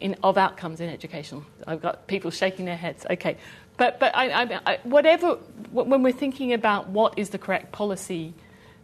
[0.00, 1.44] in, of outcomes in education.
[1.66, 3.04] I've got people shaking their heads.
[3.10, 3.36] Okay.
[3.76, 5.34] But, but I, I, whatever,
[5.72, 8.34] when we're thinking about what is the correct policy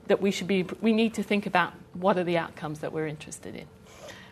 [0.06, 3.06] that we should be, we need to think about what are the outcomes that we're
[3.06, 3.66] interested in.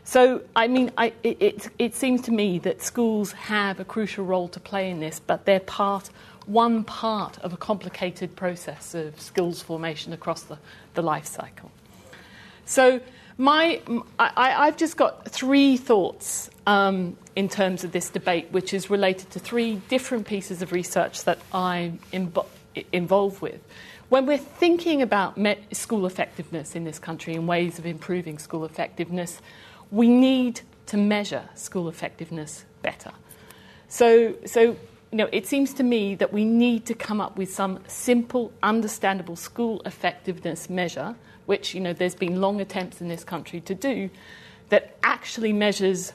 [0.05, 4.24] So, I mean, I, it, it, it, seems to me that schools have a crucial
[4.24, 6.11] role to play in this, but they're part,
[6.46, 10.59] one part of a complicated process of skills formation across the,
[10.94, 11.72] the life cycle.
[12.66, 13.00] So,
[13.38, 13.81] my,
[14.18, 19.31] I, have just got three thoughts um, in terms of this debate, which is related
[19.33, 22.46] to three different pieces of research that I'm imbo-
[22.92, 23.61] involved with.
[24.09, 25.38] When we're thinking about
[25.72, 29.41] school effectiveness in this country and ways of improving school effectiveness,
[29.91, 33.12] we need to measure school effectiveness better.
[33.88, 34.76] So, so
[35.12, 38.53] you know, it seems to me that we need to come up with some simple,
[38.62, 41.16] understandable school effectiveness measure,
[41.47, 44.11] which you know there's been long attempts in this country to do,
[44.68, 46.12] that actually measures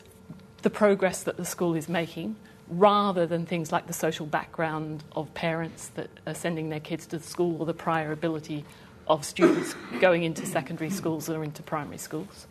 [0.62, 2.36] the progress that the school is making,
[2.68, 7.18] rather than things like the social background of parents that are sending their kids to
[7.18, 8.64] the school or the prior ability
[9.08, 12.48] of students going into secondary schools or into primary schools.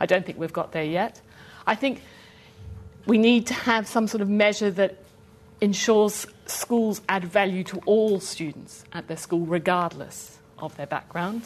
[0.00, 1.20] I don't think we've got there yet.
[1.66, 2.02] I think
[3.06, 4.98] we need to have some sort of measure that
[5.60, 11.42] ensures schools add value to all students at their school, regardless of their background.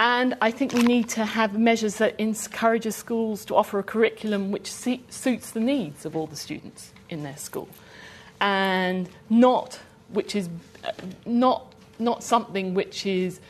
[0.00, 4.50] And I think we need to have measures that encourages schools to offer a curriculum
[4.50, 7.68] which suits the needs of all the students in their school,
[8.40, 9.78] and not
[10.08, 10.48] which is
[11.26, 13.40] not not something which is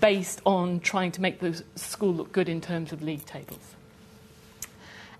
[0.00, 3.74] based on trying to make the school look good in terms of league tables.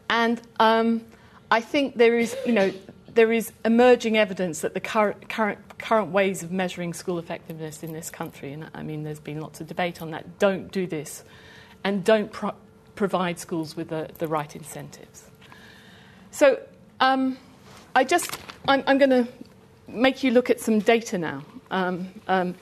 [0.08, 1.02] And um,
[1.50, 2.72] I think there is, you know,
[3.14, 7.92] there is emerging evidence that the current, current, current ways of measuring school effectiveness in
[7.92, 11.24] this country, and I mean, there's been lots of debate on that, don't do this
[11.84, 12.54] and don't pro-
[12.94, 15.24] provide schools with the, the right incentives.
[16.30, 16.60] So
[17.00, 17.36] um,
[17.94, 19.28] I just, I'm, I'm going to
[19.88, 21.44] make you look at some data now.
[21.70, 22.54] Um, um,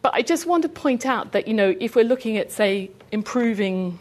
[0.00, 2.90] but I just want to point out that, you know, if we're looking at, say,
[3.10, 3.98] improving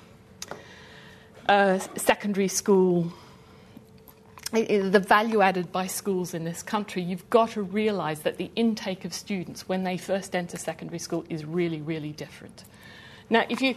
[1.50, 3.12] uh, secondary school
[4.52, 9.04] the value added by schools in this country, you've got to realize that the intake
[9.04, 12.64] of students when they first enter secondary school is really, really different.
[13.30, 13.76] Now, if you,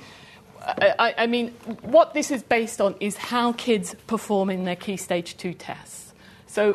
[0.62, 1.49] I, I mean,
[1.83, 6.12] what this is based on is how kids perform in their key stage two tests.
[6.47, 6.75] So,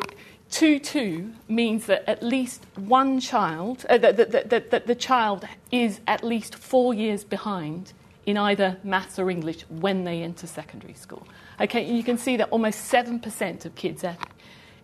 [0.50, 5.46] 2 2 means that at least one child, uh, that, that, that, that the child
[5.72, 7.92] is at least four years behind
[8.26, 11.26] in either maths or English when they enter secondary school.
[11.60, 14.04] Okay, you can see that almost 7% of kids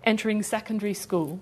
[0.04, 1.40] entering secondary school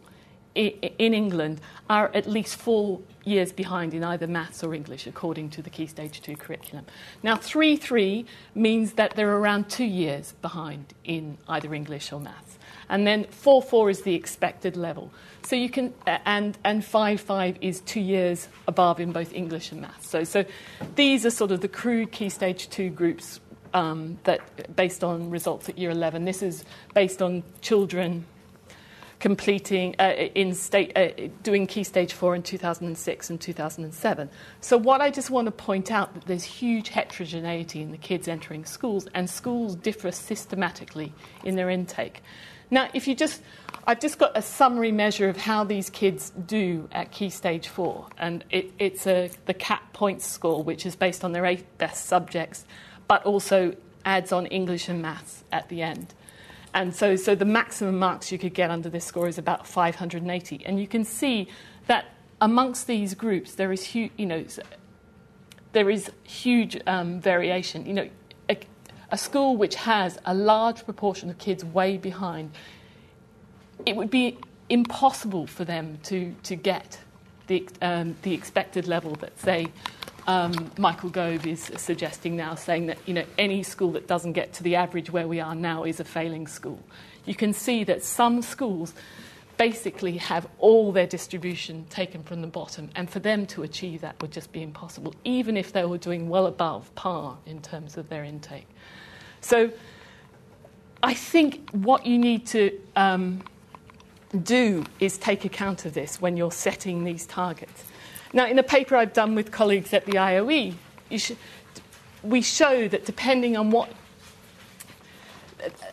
[0.55, 5.63] in England are at least four years behind in either maths or English, according to
[5.63, 6.85] the Key Stage 2 curriculum.
[7.23, 12.59] Now, 3 3 means that they're around two years behind in either English or maths.
[12.89, 15.13] And then 4 4 is the expected level.
[15.43, 19.81] So you can, and, and 5 5 is two years above in both English and
[19.81, 20.09] maths.
[20.09, 20.45] So, so
[20.97, 23.39] these are sort of the crude Key Stage 2 groups
[23.75, 26.25] um, that based on results at year 11.
[26.25, 26.65] This is
[26.95, 28.27] based on children
[29.21, 35.03] completing uh, in state uh, doing key stage 4 in 2006 and 2007 so what
[35.03, 39.07] i just want to point out that there's huge heterogeneity in the kids entering schools
[39.15, 41.13] and schools differ systematically
[41.45, 42.23] in their intake.
[42.71, 43.43] Now if you just
[43.87, 48.07] i've just got a summary measure of how these kids do at key stage 4
[48.17, 52.07] and it, it's a, the capped points score which is based on their eight best
[52.07, 52.65] subjects
[53.11, 56.15] but also adds on English and maths at the end.
[56.73, 60.65] And so, so the maximum marks you could get under this score is about 580.
[60.65, 61.49] And you can see
[61.89, 62.05] that
[62.41, 64.45] amongst these groups, there is, hu- you know,
[65.73, 67.85] there is huge um, variation.
[67.85, 68.09] You know,
[68.49, 68.61] a,
[69.11, 72.53] a school which has a large proportion of kids way behind,
[73.87, 74.39] it would be
[74.69, 77.01] impossible for them to, to get
[77.49, 79.67] the, um, the expected level that, say,
[80.27, 84.53] um, Michael Gove is suggesting now, saying that you know, any school that doesn't get
[84.55, 86.79] to the average where we are now is a failing school.
[87.25, 88.95] You can see that some schools
[89.57, 94.21] basically have all their distribution taken from the bottom, and for them to achieve that
[94.23, 98.09] would just be impossible, even if they were doing well above par in terms of
[98.09, 98.67] their intake.
[99.43, 99.71] So
[101.03, 103.43] I think what you need to um,
[104.43, 107.85] do is take account of this when you're setting these targets.
[108.33, 110.75] Now, in a paper I've done with colleagues at the IOE,
[111.17, 111.33] sh-
[112.23, 113.91] we show that depending on what.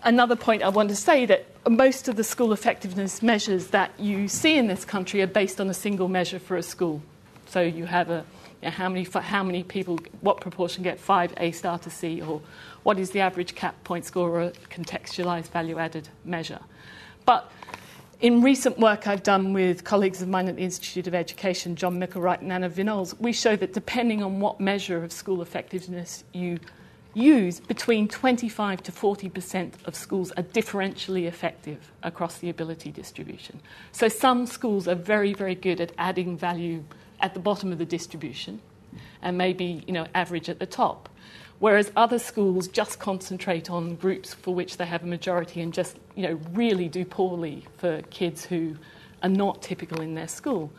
[0.04, 4.28] Another point I want to say that most of the school effectiveness measures that you
[4.28, 7.02] see in this country are based on a single measure for a school.
[7.48, 8.24] So you have a
[8.62, 12.22] you know, how many how many people, what proportion get five A star to C,
[12.22, 12.42] or
[12.84, 16.60] what is the average capped point score or a contextualized value added measure.
[17.26, 17.52] But
[18.20, 22.00] in recent work I've done with colleagues of mine at the Institute of Education, John
[22.00, 26.60] Micklewright and Anna Vignoles, we show that depending on what measure of school effectiveness you
[27.14, 33.60] use, between 25 to 40% of schools are differentially effective across the ability distribution.
[33.92, 36.84] So some schools are very, very good at adding value
[37.20, 38.62] at the bottom of the distribution
[39.22, 41.10] and maybe, you know, average at the top
[41.60, 45.98] whereas other schools just concentrate on groups for which they have a majority and just
[46.16, 48.76] you know really do poorly for kids who
[49.24, 50.72] are not typical in their school.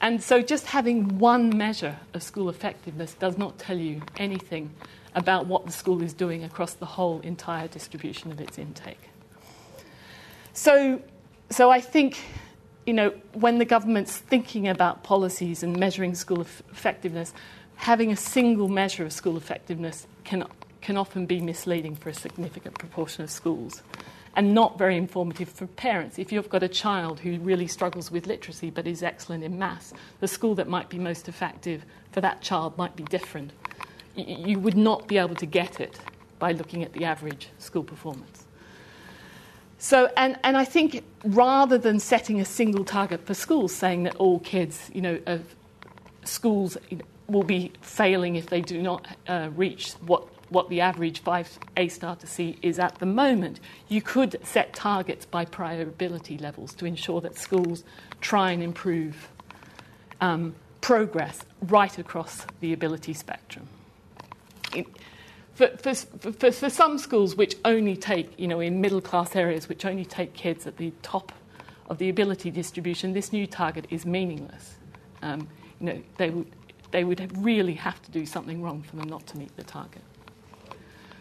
[0.00, 4.70] And so just having one measure of school effectiveness does not tell you anything
[5.14, 9.10] about what the school is doing across the whole entire distribution of its intake.
[10.52, 11.02] So,
[11.50, 12.18] so I think
[12.88, 17.34] you know, when the government's thinking about policies and measuring school effectiveness,
[17.74, 20.44] having a single measure of school effectiveness can,
[20.82, 23.82] can often be misleading for a significant proportion of schools
[24.36, 26.18] and not very informative for parents.
[26.18, 29.94] If you've got a child who really struggles with literacy but is excellent in maths,
[30.20, 33.52] the school that might be most effective for that child might be different.
[34.16, 35.98] You would not be able to get it
[36.38, 38.44] by looking at the average school performance.
[39.78, 44.16] So, and, and I think rather than setting a single target for schools, saying that
[44.16, 45.54] all kids, you know, of
[46.24, 50.80] schools you know, will be failing if they do not uh, reach what, what the
[50.80, 55.44] average 5 A star to C is at the moment, you could set targets by
[55.44, 57.84] prior ability levels to ensure that schools
[58.20, 59.28] try and improve
[60.20, 63.68] um, progress right across the ability spectrum.
[64.74, 64.86] It,
[65.54, 69.68] for, for, for, for, some schools which only take, you know, in middle class areas,
[69.68, 71.32] which only take kids at the top
[71.90, 74.76] of the ability distribution, this new target is meaningless.
[75.20, 75.48] Um,
[75.80, 76.46] you know, they would,
[76.90, 80.02] they would really have to do something wrong for them not to meet the target.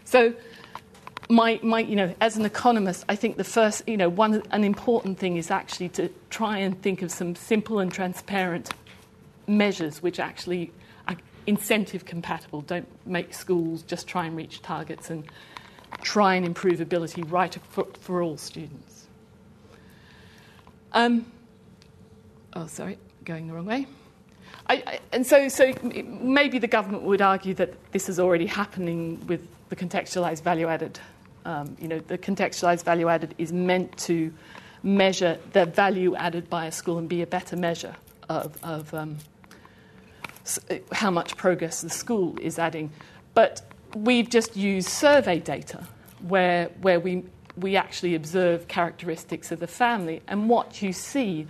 [0.05, 0.33] So,
[1.29, 4.63] my, my, you know, as an economist, I think the first, you know, one an
[4.63, 8.69] important thing is actually to try and think of some simple and transparent
[9.45, 10.71] measures which actually
[11.07, 12.61] are incentive compatible.
[12.61, 15.25] Don't make schools just try and reach targets and
[16.01, 19.07] try and improve ability right for, for all students.
[20.93, 21.29] Um,
[22.53, 23.87] oh, sorry, going the wrong way.
[24.69, 29.47] I, and so, so maybe the government would argue that this is already happening with
[29.69, 30.99] the contextualized value added.
[31.45, 34.33] Um, you know, the contextualized value added is meant to
[34.83, 37.95] measure the value added by a school and be a better measure
[38.29, 39.17] of, of um,
[40.91, 42.91] how much progress the school is adding.
[43.33, 43.61] But
[43.95, 45.87] we've just used survey data
[46.27, 47.23] where, where we,
[47.55, 50.21] we actually observe characteristics of the family.
[50.27, 51.47] And what you see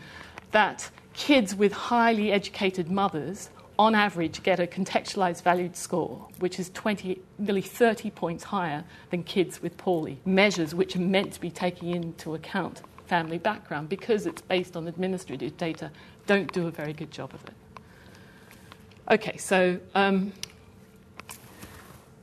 [0.52, 6.70] that kids with highly educated mothers on average get a contextualized valued score which is
[6.70, 11.52] 20 nearly 30 points higher than kids with poorly measures which are meant to be
[11.52, 15.92] taking into account family background because it's based on administrative data
[16.26, 17.54] don't do a very good job of it
[19.10, 20.34] Okay, so um,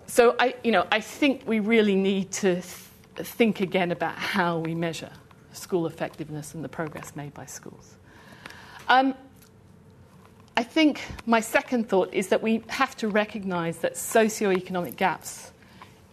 [0.07, 2.65] so I, you know, I think we really need to th-
[3.21, 5.11] think again about how we measure
[5.53, 7.97] school effectiveness and the progress made by schools.
[8.89, 9.15] Um,
[10.57, 15.53] I think my second thought is that we have to recognise that socioeconomic gaps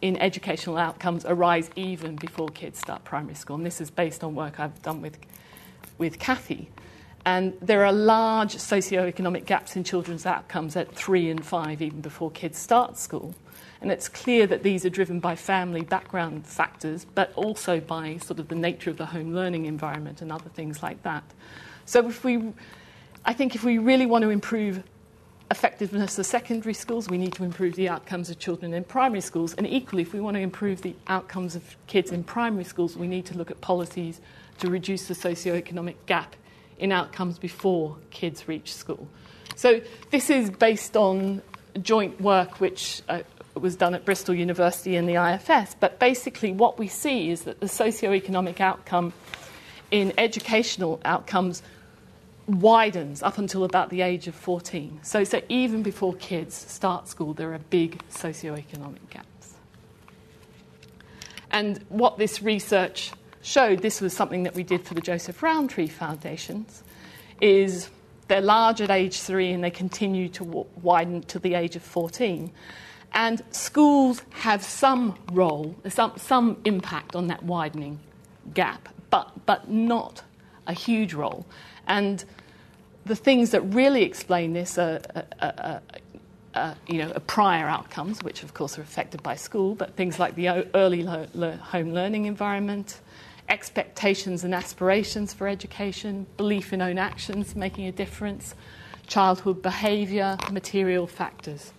[0.02, 4.34] in educational outcomes arise even before kids start primary school, and this is based on
[4.34, 5.18] work I've done with
[5.98, 6.70] with Kathy.
[7.24, 12.32] And there are large socioeconomic gaps in children's outcomes at three and five, even before
[12.32, 13.36] kids start school.
[13.82, 18.40] And it's clear that these are driven by family background factors, but also by sort
[18.40, 21.24] of the nature of the home learning environment and other things like that.
[21.86, 22.54] So, if we,
[23.26, 24.84] I think if we really want to improve
[25.52, 29.54] effectiveness of secondary schools, we need to improve the outcomes of children in primary schools.
[29.54, 33.08] And equally, if we want to improve the outcomes of kids in primary schools, we
[33.08, 34.22] need to look at policies
[34.60, 36.36] to reduce the socioeconomic gap
[36.80, 39.08] in outcomes before kids reach school.
[39.56, 41.42] So this is based on
[41.82, 43.22] joint work which uh,
[43.56, 45.76] was done at Bristol University and the IFS.
[45.80, 49.14] But basically, what we see is that the socioeconomic outcome
[49.92, 51.62] in educational outcomes
[52.48, 55.00] widens up until about the age of 14.
[55.04, 59.56] So, so even before kids start school, there are big socioeconomic gaps.
[61.52, 63.12] And what this research
[63.42, 66.84] showed, this was something that we did for the Joseph Rowntree Foundations,
[67.42, 67.90] is
[68.28, 71.84] they're large at age three and they continue to w- widen to the age of
[71.84, 72.52] 14.
[73.14, 78.00] And schools have some role, some, some impact on that widening
[78.54, 80.24] gap, but, but not
[80.66, 81.46] a huge role.
[81.88, 82.26] And
[83.06, 85.02] the things that really explain this are,
[85.40, 85.82] are, are,
[86.56, 90.36] are you know, prior outcomes, which of course are affected by school, but things like
[90.36, 93.00] the early lo- lo- home learning environment,
[93.50, 98.56] expectations and aspirations for education, belief in own actions making a difference,
[99.08, 101.74] childhood behaviour, material factors.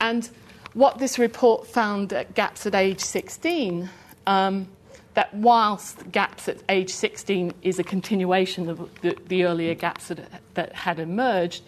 [0.00, 0.28] And
[0.74, 3.88] what this report found at gaps at age 16,
[4.26, 4.68] um,
[5.14, 10.20] that whilst gaps at age 16 is a continuation of the, the earlier gaps that,
[10.54, 11.62] that had emerged,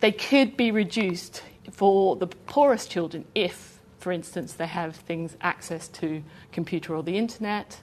[0.00, 5.88] they could be reduced for the poorest children if, for instance, they have things access
[5.88, 6.22] to
[6.52, 7.80] computer or the internet,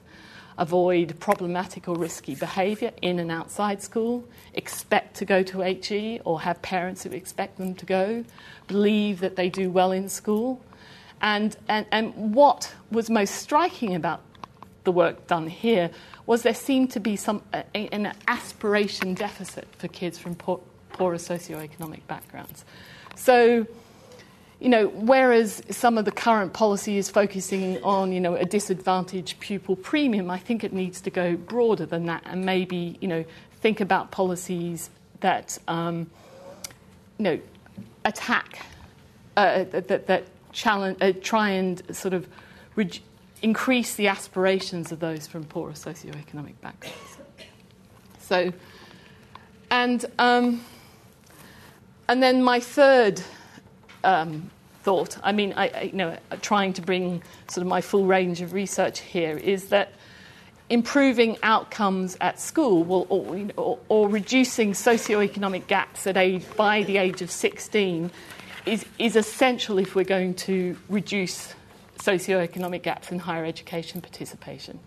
[0.58, 4.24] avoid problematic or risky behaviour in and outside school,
[4.54, 8.24] expect to go to HE or have parents who expect them to go,
[8.68, 10.62] believe that they do well in school.
[11.22, 14.22] And, and, and what was most striking about
[14.84, 15.90] the work done here
[16.26, 17.42] was there seemed to be some,
[17.74, 20.60] an aspiration deficit for kids from poor,
[20.94, 22.66] poorer socioeconomic backgrounds.
[23.16, 23.68] So,
[24.60, 29.40] you know, whereas some of the current policy is focusing on, you know, a disadvantaged
[29.40, 33.26] pupil premium, I think it needs to go broader than that and maybe, you know,
[33.62, 36.10] think about policies that, um,
[37.18, 37.40] you know,
[38.06, 38.66] attack,
[39.36, 40.24] uh, that, that
[40.54, 42.28] challenge, uh, try and sort of,
[43.44, 47.18] increase the aspirations of those from poorer socioeconomic backgrounds.
[48.20, 48.54] So,
[49.70, 50.64] and um,
[52.08, 53.22] and then my third
[54.04, 54.50] um,
[54.84, 58.42] thought, I mean, I, I, you know, trying to bring sort of my full range
[58.42, 59.94] of research here is that
[60.70, 66.44] improving outcomes at school will, or, you know, or, or, reducing socioeconomic gaps at age,
[66.56, 68.10] by the age of 16
[68.66, 71.54] is, is essential if we're going to reduce
[72.04, 74.80] socioeconomic gaps in higher education participation.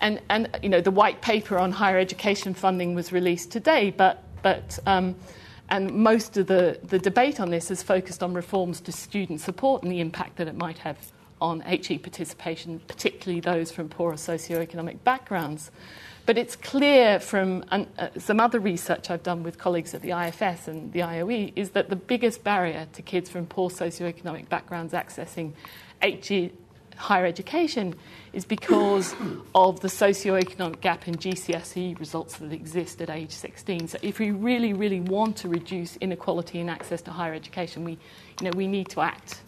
[0.00, 4.24] And, and you know, the white paper on higher education funding was released today, but,
[4.42, 5.14] but um,
[5.68, 9.82] and most of the, the debate on this is focused on reforms to student support
[9.82, 10.98] and the impact that it might have
[11.40, 15.70] on HE participation, particularly those from poorer socioeconomic backgrounds.
[16.24, 17.84] But it's clear from uh,
[18.16, 21.88] some other research I've done with colleagues at the IFS and the IOE is that
[21.88, 25.52] the biggest barrier to kids from poor socioeconomic backgrounds accessing
[26.02, 26.52] HE
[26.96, 27.94] higher education
[28.32, 29.14] is because
[29.54, 33.88] of the socio-economic gap in GCSE results that exist at age 16.
[33.88, 37.92] So if we really, really want to reduce inequality in access to higher education, we,
[38.40, 39.40] you know, we need to act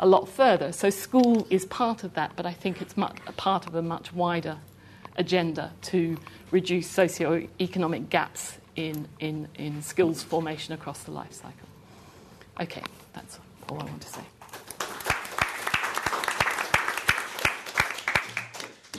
[0.00, 0.72] a lot further.
[0.72, 3.82] So school is part of that, but I think it's much, a part of a
[3.82, 4.58] much wider
[5.16, 6.16] agenda to
[6.50, 11.68] reduce socio-economic gaps in, in, in skills formation across the life cycle.
[12.60, 12.82] Okay,
[13.12, 13.38] that's
[13.68, 14.22] all I want to say.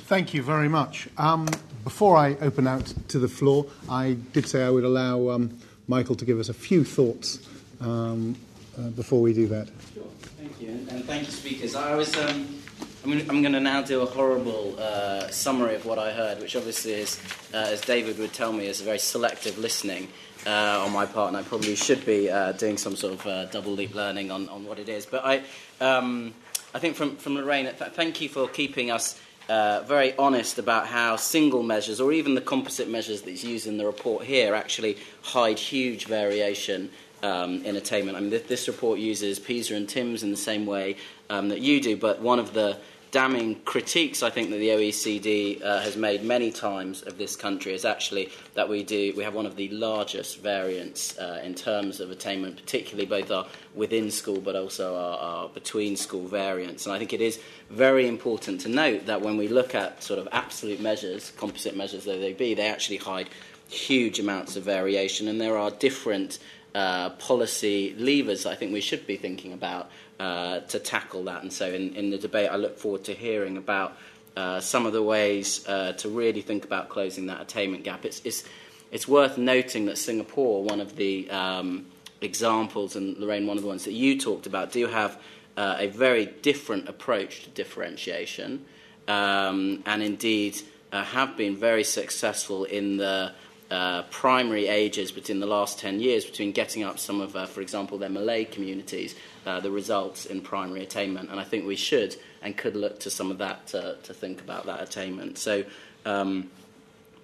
[0.06, 1.08] Thank you very much.
[1.18, 1.48] Um,
[1.86, 6.16] before I open out to the floor, I did say I would allow um, Michael
[6.16, 7.40] to give us a few thoughts
[7.80, 8.36] um,
[8.78, 9.70] uh, before we do that.
[9.94, 10.04] Sure.
[10.38, 11.74] Thank you, and, thank you, speakers.
[11.74, 12.16] I was.
[12.18, 12.60] Um,
[13.06, 16.58] I'm, I'm going to now do a horrible uh, summary of what I heard, which
[16.58, 17.22] obviously is,
[17.54, 20.10] uh, as David would tell me, is a very selective listening
[20.46, 23.46] uh, on my part, and I probably should be uh, doing some sort of uh,
[23.46, 25.06] double loop learning on, on what it is.
[25.06, 25.44] But I,
[25.80, 26.34] um,
[26.74, 30.88] I think from, from Lorraine, th- thank you for keeping us uh, very honest about
[30.88, 34.98] how single measures, or even the composite measures that's used in the report here, actually
[35.22, 36.90] hide huge variation
[37.24, 38.18] um, in attainment.
[38.18, 40.98] I mean, this, this, report uses PISA and TIMSS in the same way
[41.30, 42.78] um, that you do, but one of the
[43.14, 47.72] damning critiques I think that the OECD uh, has made many times of this country
[47.72, 52.00] is actually that we do we have one of the largest variants uh, in terms
[52.00, 53.46] of attainment, particularly both our
[53.76, 56.88] within school but also our, our between school variants.
[56.88, 57.40] And I think it is
[57.70, 62.06] very important to note that when we look at sort of absolute measures, composite measures
[62.06, 63.30] though they be, they actually hide
[63.70, 66.40] huge amounts of variation, and there are different
[66.76, 69.92] uh, policy levers I think we should be thinking about
[70.24, 71.42] uh, to tackle that.
[71.42, 73.98] And so, in, in the debate, I look forward to hearing about
[74.38, 78.06] uh, some of the ways uh, to really think about closing that attainment gap.
[78.06, 78.46] It's, it's,
[78.90, 81.88] it's worth noting that Singapore, one of the um,
[82.22, 85.20] examples, and Lorraine, one of the ones that you talked about, do have
[85.58, 88.64] uh, a very different approach to differentiation,
[89.10, 90.58] um, and indeed
[90.94, 93.34] uh, have been very successful in the
[93.70, 97.60] uh, primary ages between the last 10 years, between getting up some of, uh, for
[97.60, 99.16] example, their Malay communities,
[99.46, 101.30] uh, the results in primary attainment.
[101.30, 104.42] And I think we should and could look to some of that to, to think
[104.42, 105.38] about that attainment.
[105.38, 105.64] So,
[106.06, 106.50] um,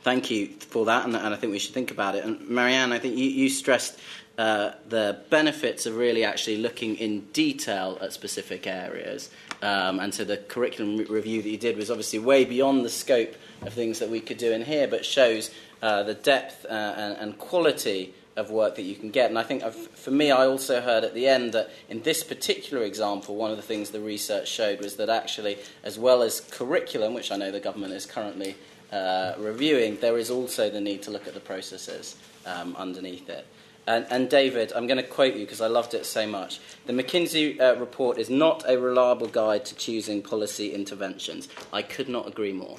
[0.01, 2.23] thank you for that, and, and, I think we should think about it.
[2.23, 3.99] And Marian, I think you, you stressed
[4.37, 9.29] uh, the benefits of really actually looking in detail at specific areas.
[9.61, 12.89] Um, and so the curriculum re- review that you did was obviously way beyond the
[12.89, 15.51] scope of things that we could do in here, but shows
[15.81, 19.29] uh, the depth uh, and, and, quality of work that you can get.
[19.29, 22.23] And I think I've, for me, I also heard at the end that in this
[22.23, 26.41] particular example, one of the things the research showed was that actually, as well as
[26.41, 28.55] curriculum, which I know the government is currently
[28.91, 32.15] uh, reviewing, there is also the need to look at the processes
[32.45, 33.45] um, underneath it.
[33.87, 36.59] And, and, David, I'm going to quote you because I loved it so much.
[36.85, 41.49] The McKinsey uh, report is not a reliable guide to choosing policy interventions.
[41.73, 42.77] I could not agree more.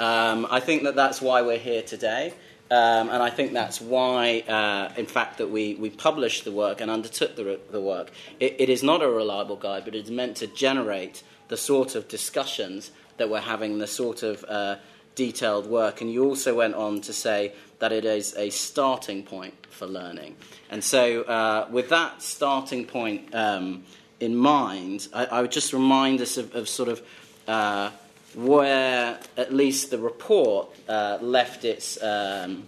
[0.00, 2.32] Um, I think that that's why we're here today.
[2.70, 6.80] Um, and I think that's why, uh, in fact, that we, we published the work
[6.80, 8.12] and undertook the, the work.
[8.38, 12.06] It, it is not a reliable guide, but it's meant to generate the sort of
[12.06, 14.76] discussions that we're having, the sort of uh,
[15.16, 16.00] detailed work.
[16.00, 20.36] And you also went on to say that it is a starting point for learning.
[20.70, 23.82] And so, uh, with that starting point um,
[24.20, 27.02] in mind, I, I, would just remind us of, of sort of
[27.48, 27.90] uh,
[28.34, 32.64] where at least the report uh, left its um,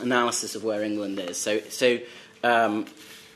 [0.00, 1.38] analysis of where England is.
[1.38, 1.98] So, so
[2.42, 2.86] um,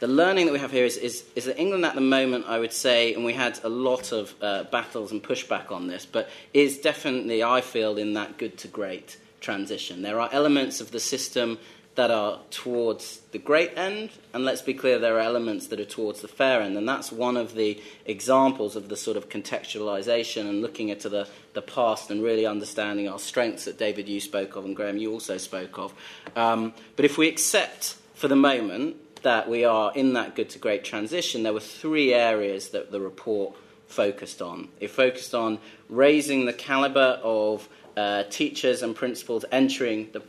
[0.00, 2.58] the learning that we have here is, is, is, that England at the moment, I
[2.58, 6.30] would say, and we had a lot of uh, battles and pushback on this, but
[6.54, 10.02] is definitely, I feel, in that good to great transition.
[10.02, 11.58] There are elements of the system
[11.98, 15.84] that are towards the great end, and let's be clear, there are elements that are
[15.84, 16.78] towards the fair end.
[16.78, 21.26] And that's one of the examples of the sort of contextualization and looking into the,
[21.54, 25.10] the past and really understanding our strengths that David, you spoke of, and Graham, you
[25.10, 25.92] also spoke of.
[26.36, 30.60] Um, but if we accept for the moment that we are in that good to
[30.60, 33.56] great transition, there were three areas that the report
[33.88, 34.68] focused on.
[34.78, 37.68] It focused on raising the caliber of
[37.98, 40.20] uh, teachers and principals entering the,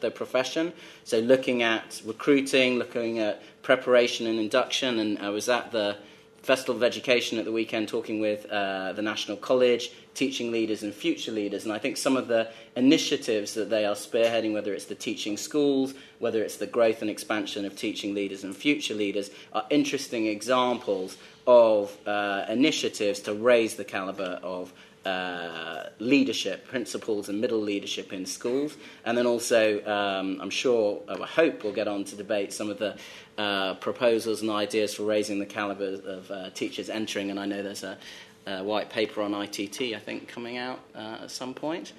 [0.00, 0.72] the profession.
[1.04, 4.98] So, looking at recruiting, looking at preparation and induction.
[4.98, 5.96] And I was at the
[6.42, 10.92] Festival of Education at the weekend talking with uh, the National College, teaching leaders and
[10.92, 11.62] future leaders.
[11.64, 15.36] And I think some of the initiatives that they are spearheading, whether it's the teaching
[15.36, 20.26] schools, whether it's the growth and expansion of teaching leaders and future leaders, are interesting
[20.26, 21.16] examples
[21.46, 24.72] of uh, initiatives to raise the caliber of
[25.04, 28.76] uh, leadership, principals and middle leadership in schools.
[29.04, 32.78] And then also, um, I'm sure, I hope we'll get on to debate some of
[32.78, 32.96] the
[33.38, 37.30] uh, proposals and ideas for raising the caliber of uh, teachers entering.
[37.30, 37.98] And I know there's a,
[38.46, 41.92] a, white paper on ITT, I think, coming out uh, at some point.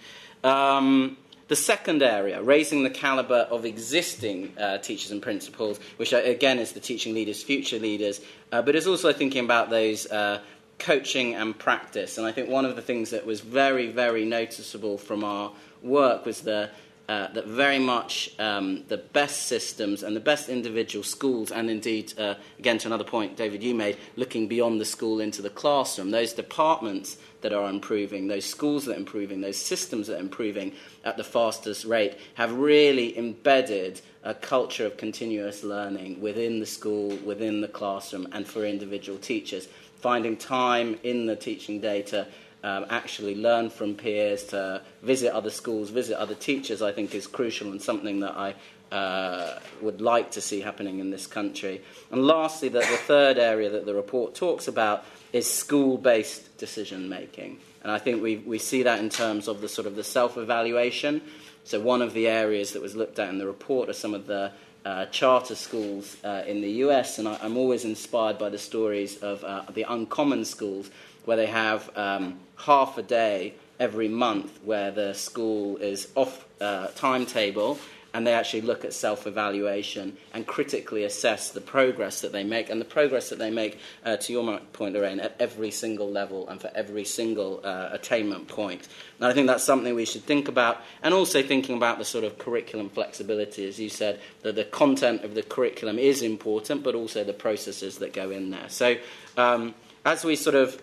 [0.44, 1.18] Um,
[1.50, 6.72] the second area, raising the caliber of existing uh, teachers and principals, which again is
[6.72, 10.40] the teaching leaders, future leaders, uh, but is also thinking about those uh,
[10.84, 12.18] coaching and practice.
[12.18, 16.26] And I think one of the things that was very, very noticeable from our work
[16.26, 16.70] was the,
[17.08, 22.14] uh, that very much um, the best systems and the best individual schools, and indeed,
[22.20, 26.12] uh, again, to another point, David, you made, looking beyond the school into the classroom,
[26.12, 30.74] those departments that are improving, those schools that are improving, those systems that are improving
[31.06, 37.16] at the fastest rate have really embedded a culture of continuous learning within the school,
[37.26, 39.68] within the classroom, and for individual teachers
[40.04, 42.28] finding time in the teaching day to
[42.62, 47.26] um, actually learn from peers, to visit other schools, visit other teachers, I think is
[47.26, 48.54] crucial and something that I
[48.94, 51.82] uh, would like to see happening in this country.
[52.12, 57.08] And lastly, the, the third area that the report talks about is school based decision
[57.08, 57.60] making.
[57.82, 60.38] And I think we, we see that in terms of the sort of the self
[60.38, 61.22] evaluation.
[61.64, 64.28] So, one of the areas that was looked at in the report are some of
[64.28, 64.52] the
[64.86, 69.18] uh, charter schools uh, in the US, and I, am always inspired by the stories
[69.18, 70.90] of uh, the uncommon schools
[71.26, 76.88] where they have um, half a day every month where the school is off uh,
[76.96, 77.78] timetable
[78.14, 82.70] and they actually look at self evaluation and critically assess the progress that they make
[82.70, 86.48] and the progress that they make, uh, to your point, Lorraine, at every single level
[86.48, 88.88] and for every single uh, attainment point.
[89.20, 92.24] And I think that's something we should think about, and also thinking about the sort
[92.24, 96.96] of curriculum flexibility, as you said, that the content of the curriculum is important, but
[96.96, 98.70] also the processes that go in there.
[98.70, 98.98] So
[99.38, 99.74] um,
[100.06, 100.80] as we sort of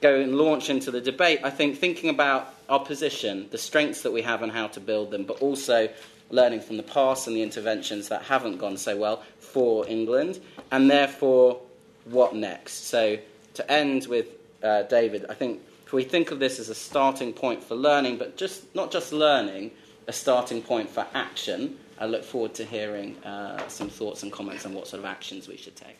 [0.00, 4.12] go and launch into the debate, I think thinking about our position, the strengths that
[4.12, 5.88] we have and how to build them, but also
[6.30, 10.90] learning from the past and the interventions that haven't gone so well for England, and
[10.90, 11.60] therefore,
[12.04, 12.86] what next?
[12.88, 13.18] So,
[13.54, 14.26] to end with
[14.62, 18.18] uh, David, I think if we think of this as a starting point for learning,
[18.18, 19.70] but just not just learning,
[20.06, 24.66] a starting point for action, I look forward to hearing uh, some thoughts and comments
[24.66, 25.96] on what sort of actions we should take.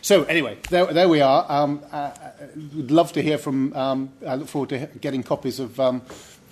[0.00, 1.46] So anyway, there, there we are.
[1.48, 2.30] Um, uh, uh
[2.74, 3.72] would love to hear from.
[3.74, 6.02] Um, I look forward to getting copies of um,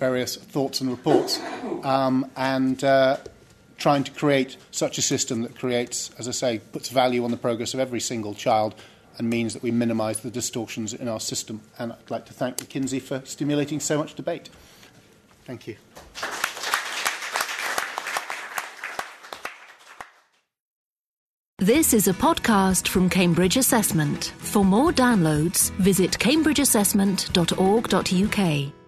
[0.01, 1.39] various thoughts and reports,
[1.83, 3.15] um, and uh,
[3.77, 7.37] trying to create such a system that creates, as I say, puts value on the
[7.37, 8.73] progress of every single child
[9.19, 11.61] and means that we minimise the distortions in our system.
[11.77, 14.49] And I'd like to thank McKinsey for stimulating so much debate.
[15.45, 15.75] Thank you.
[21.59, 24.33] This is a podcast from Cambridge Assessment.
[24.39, 28.80] For more downloads, visit cambridgeassessment.org.uk.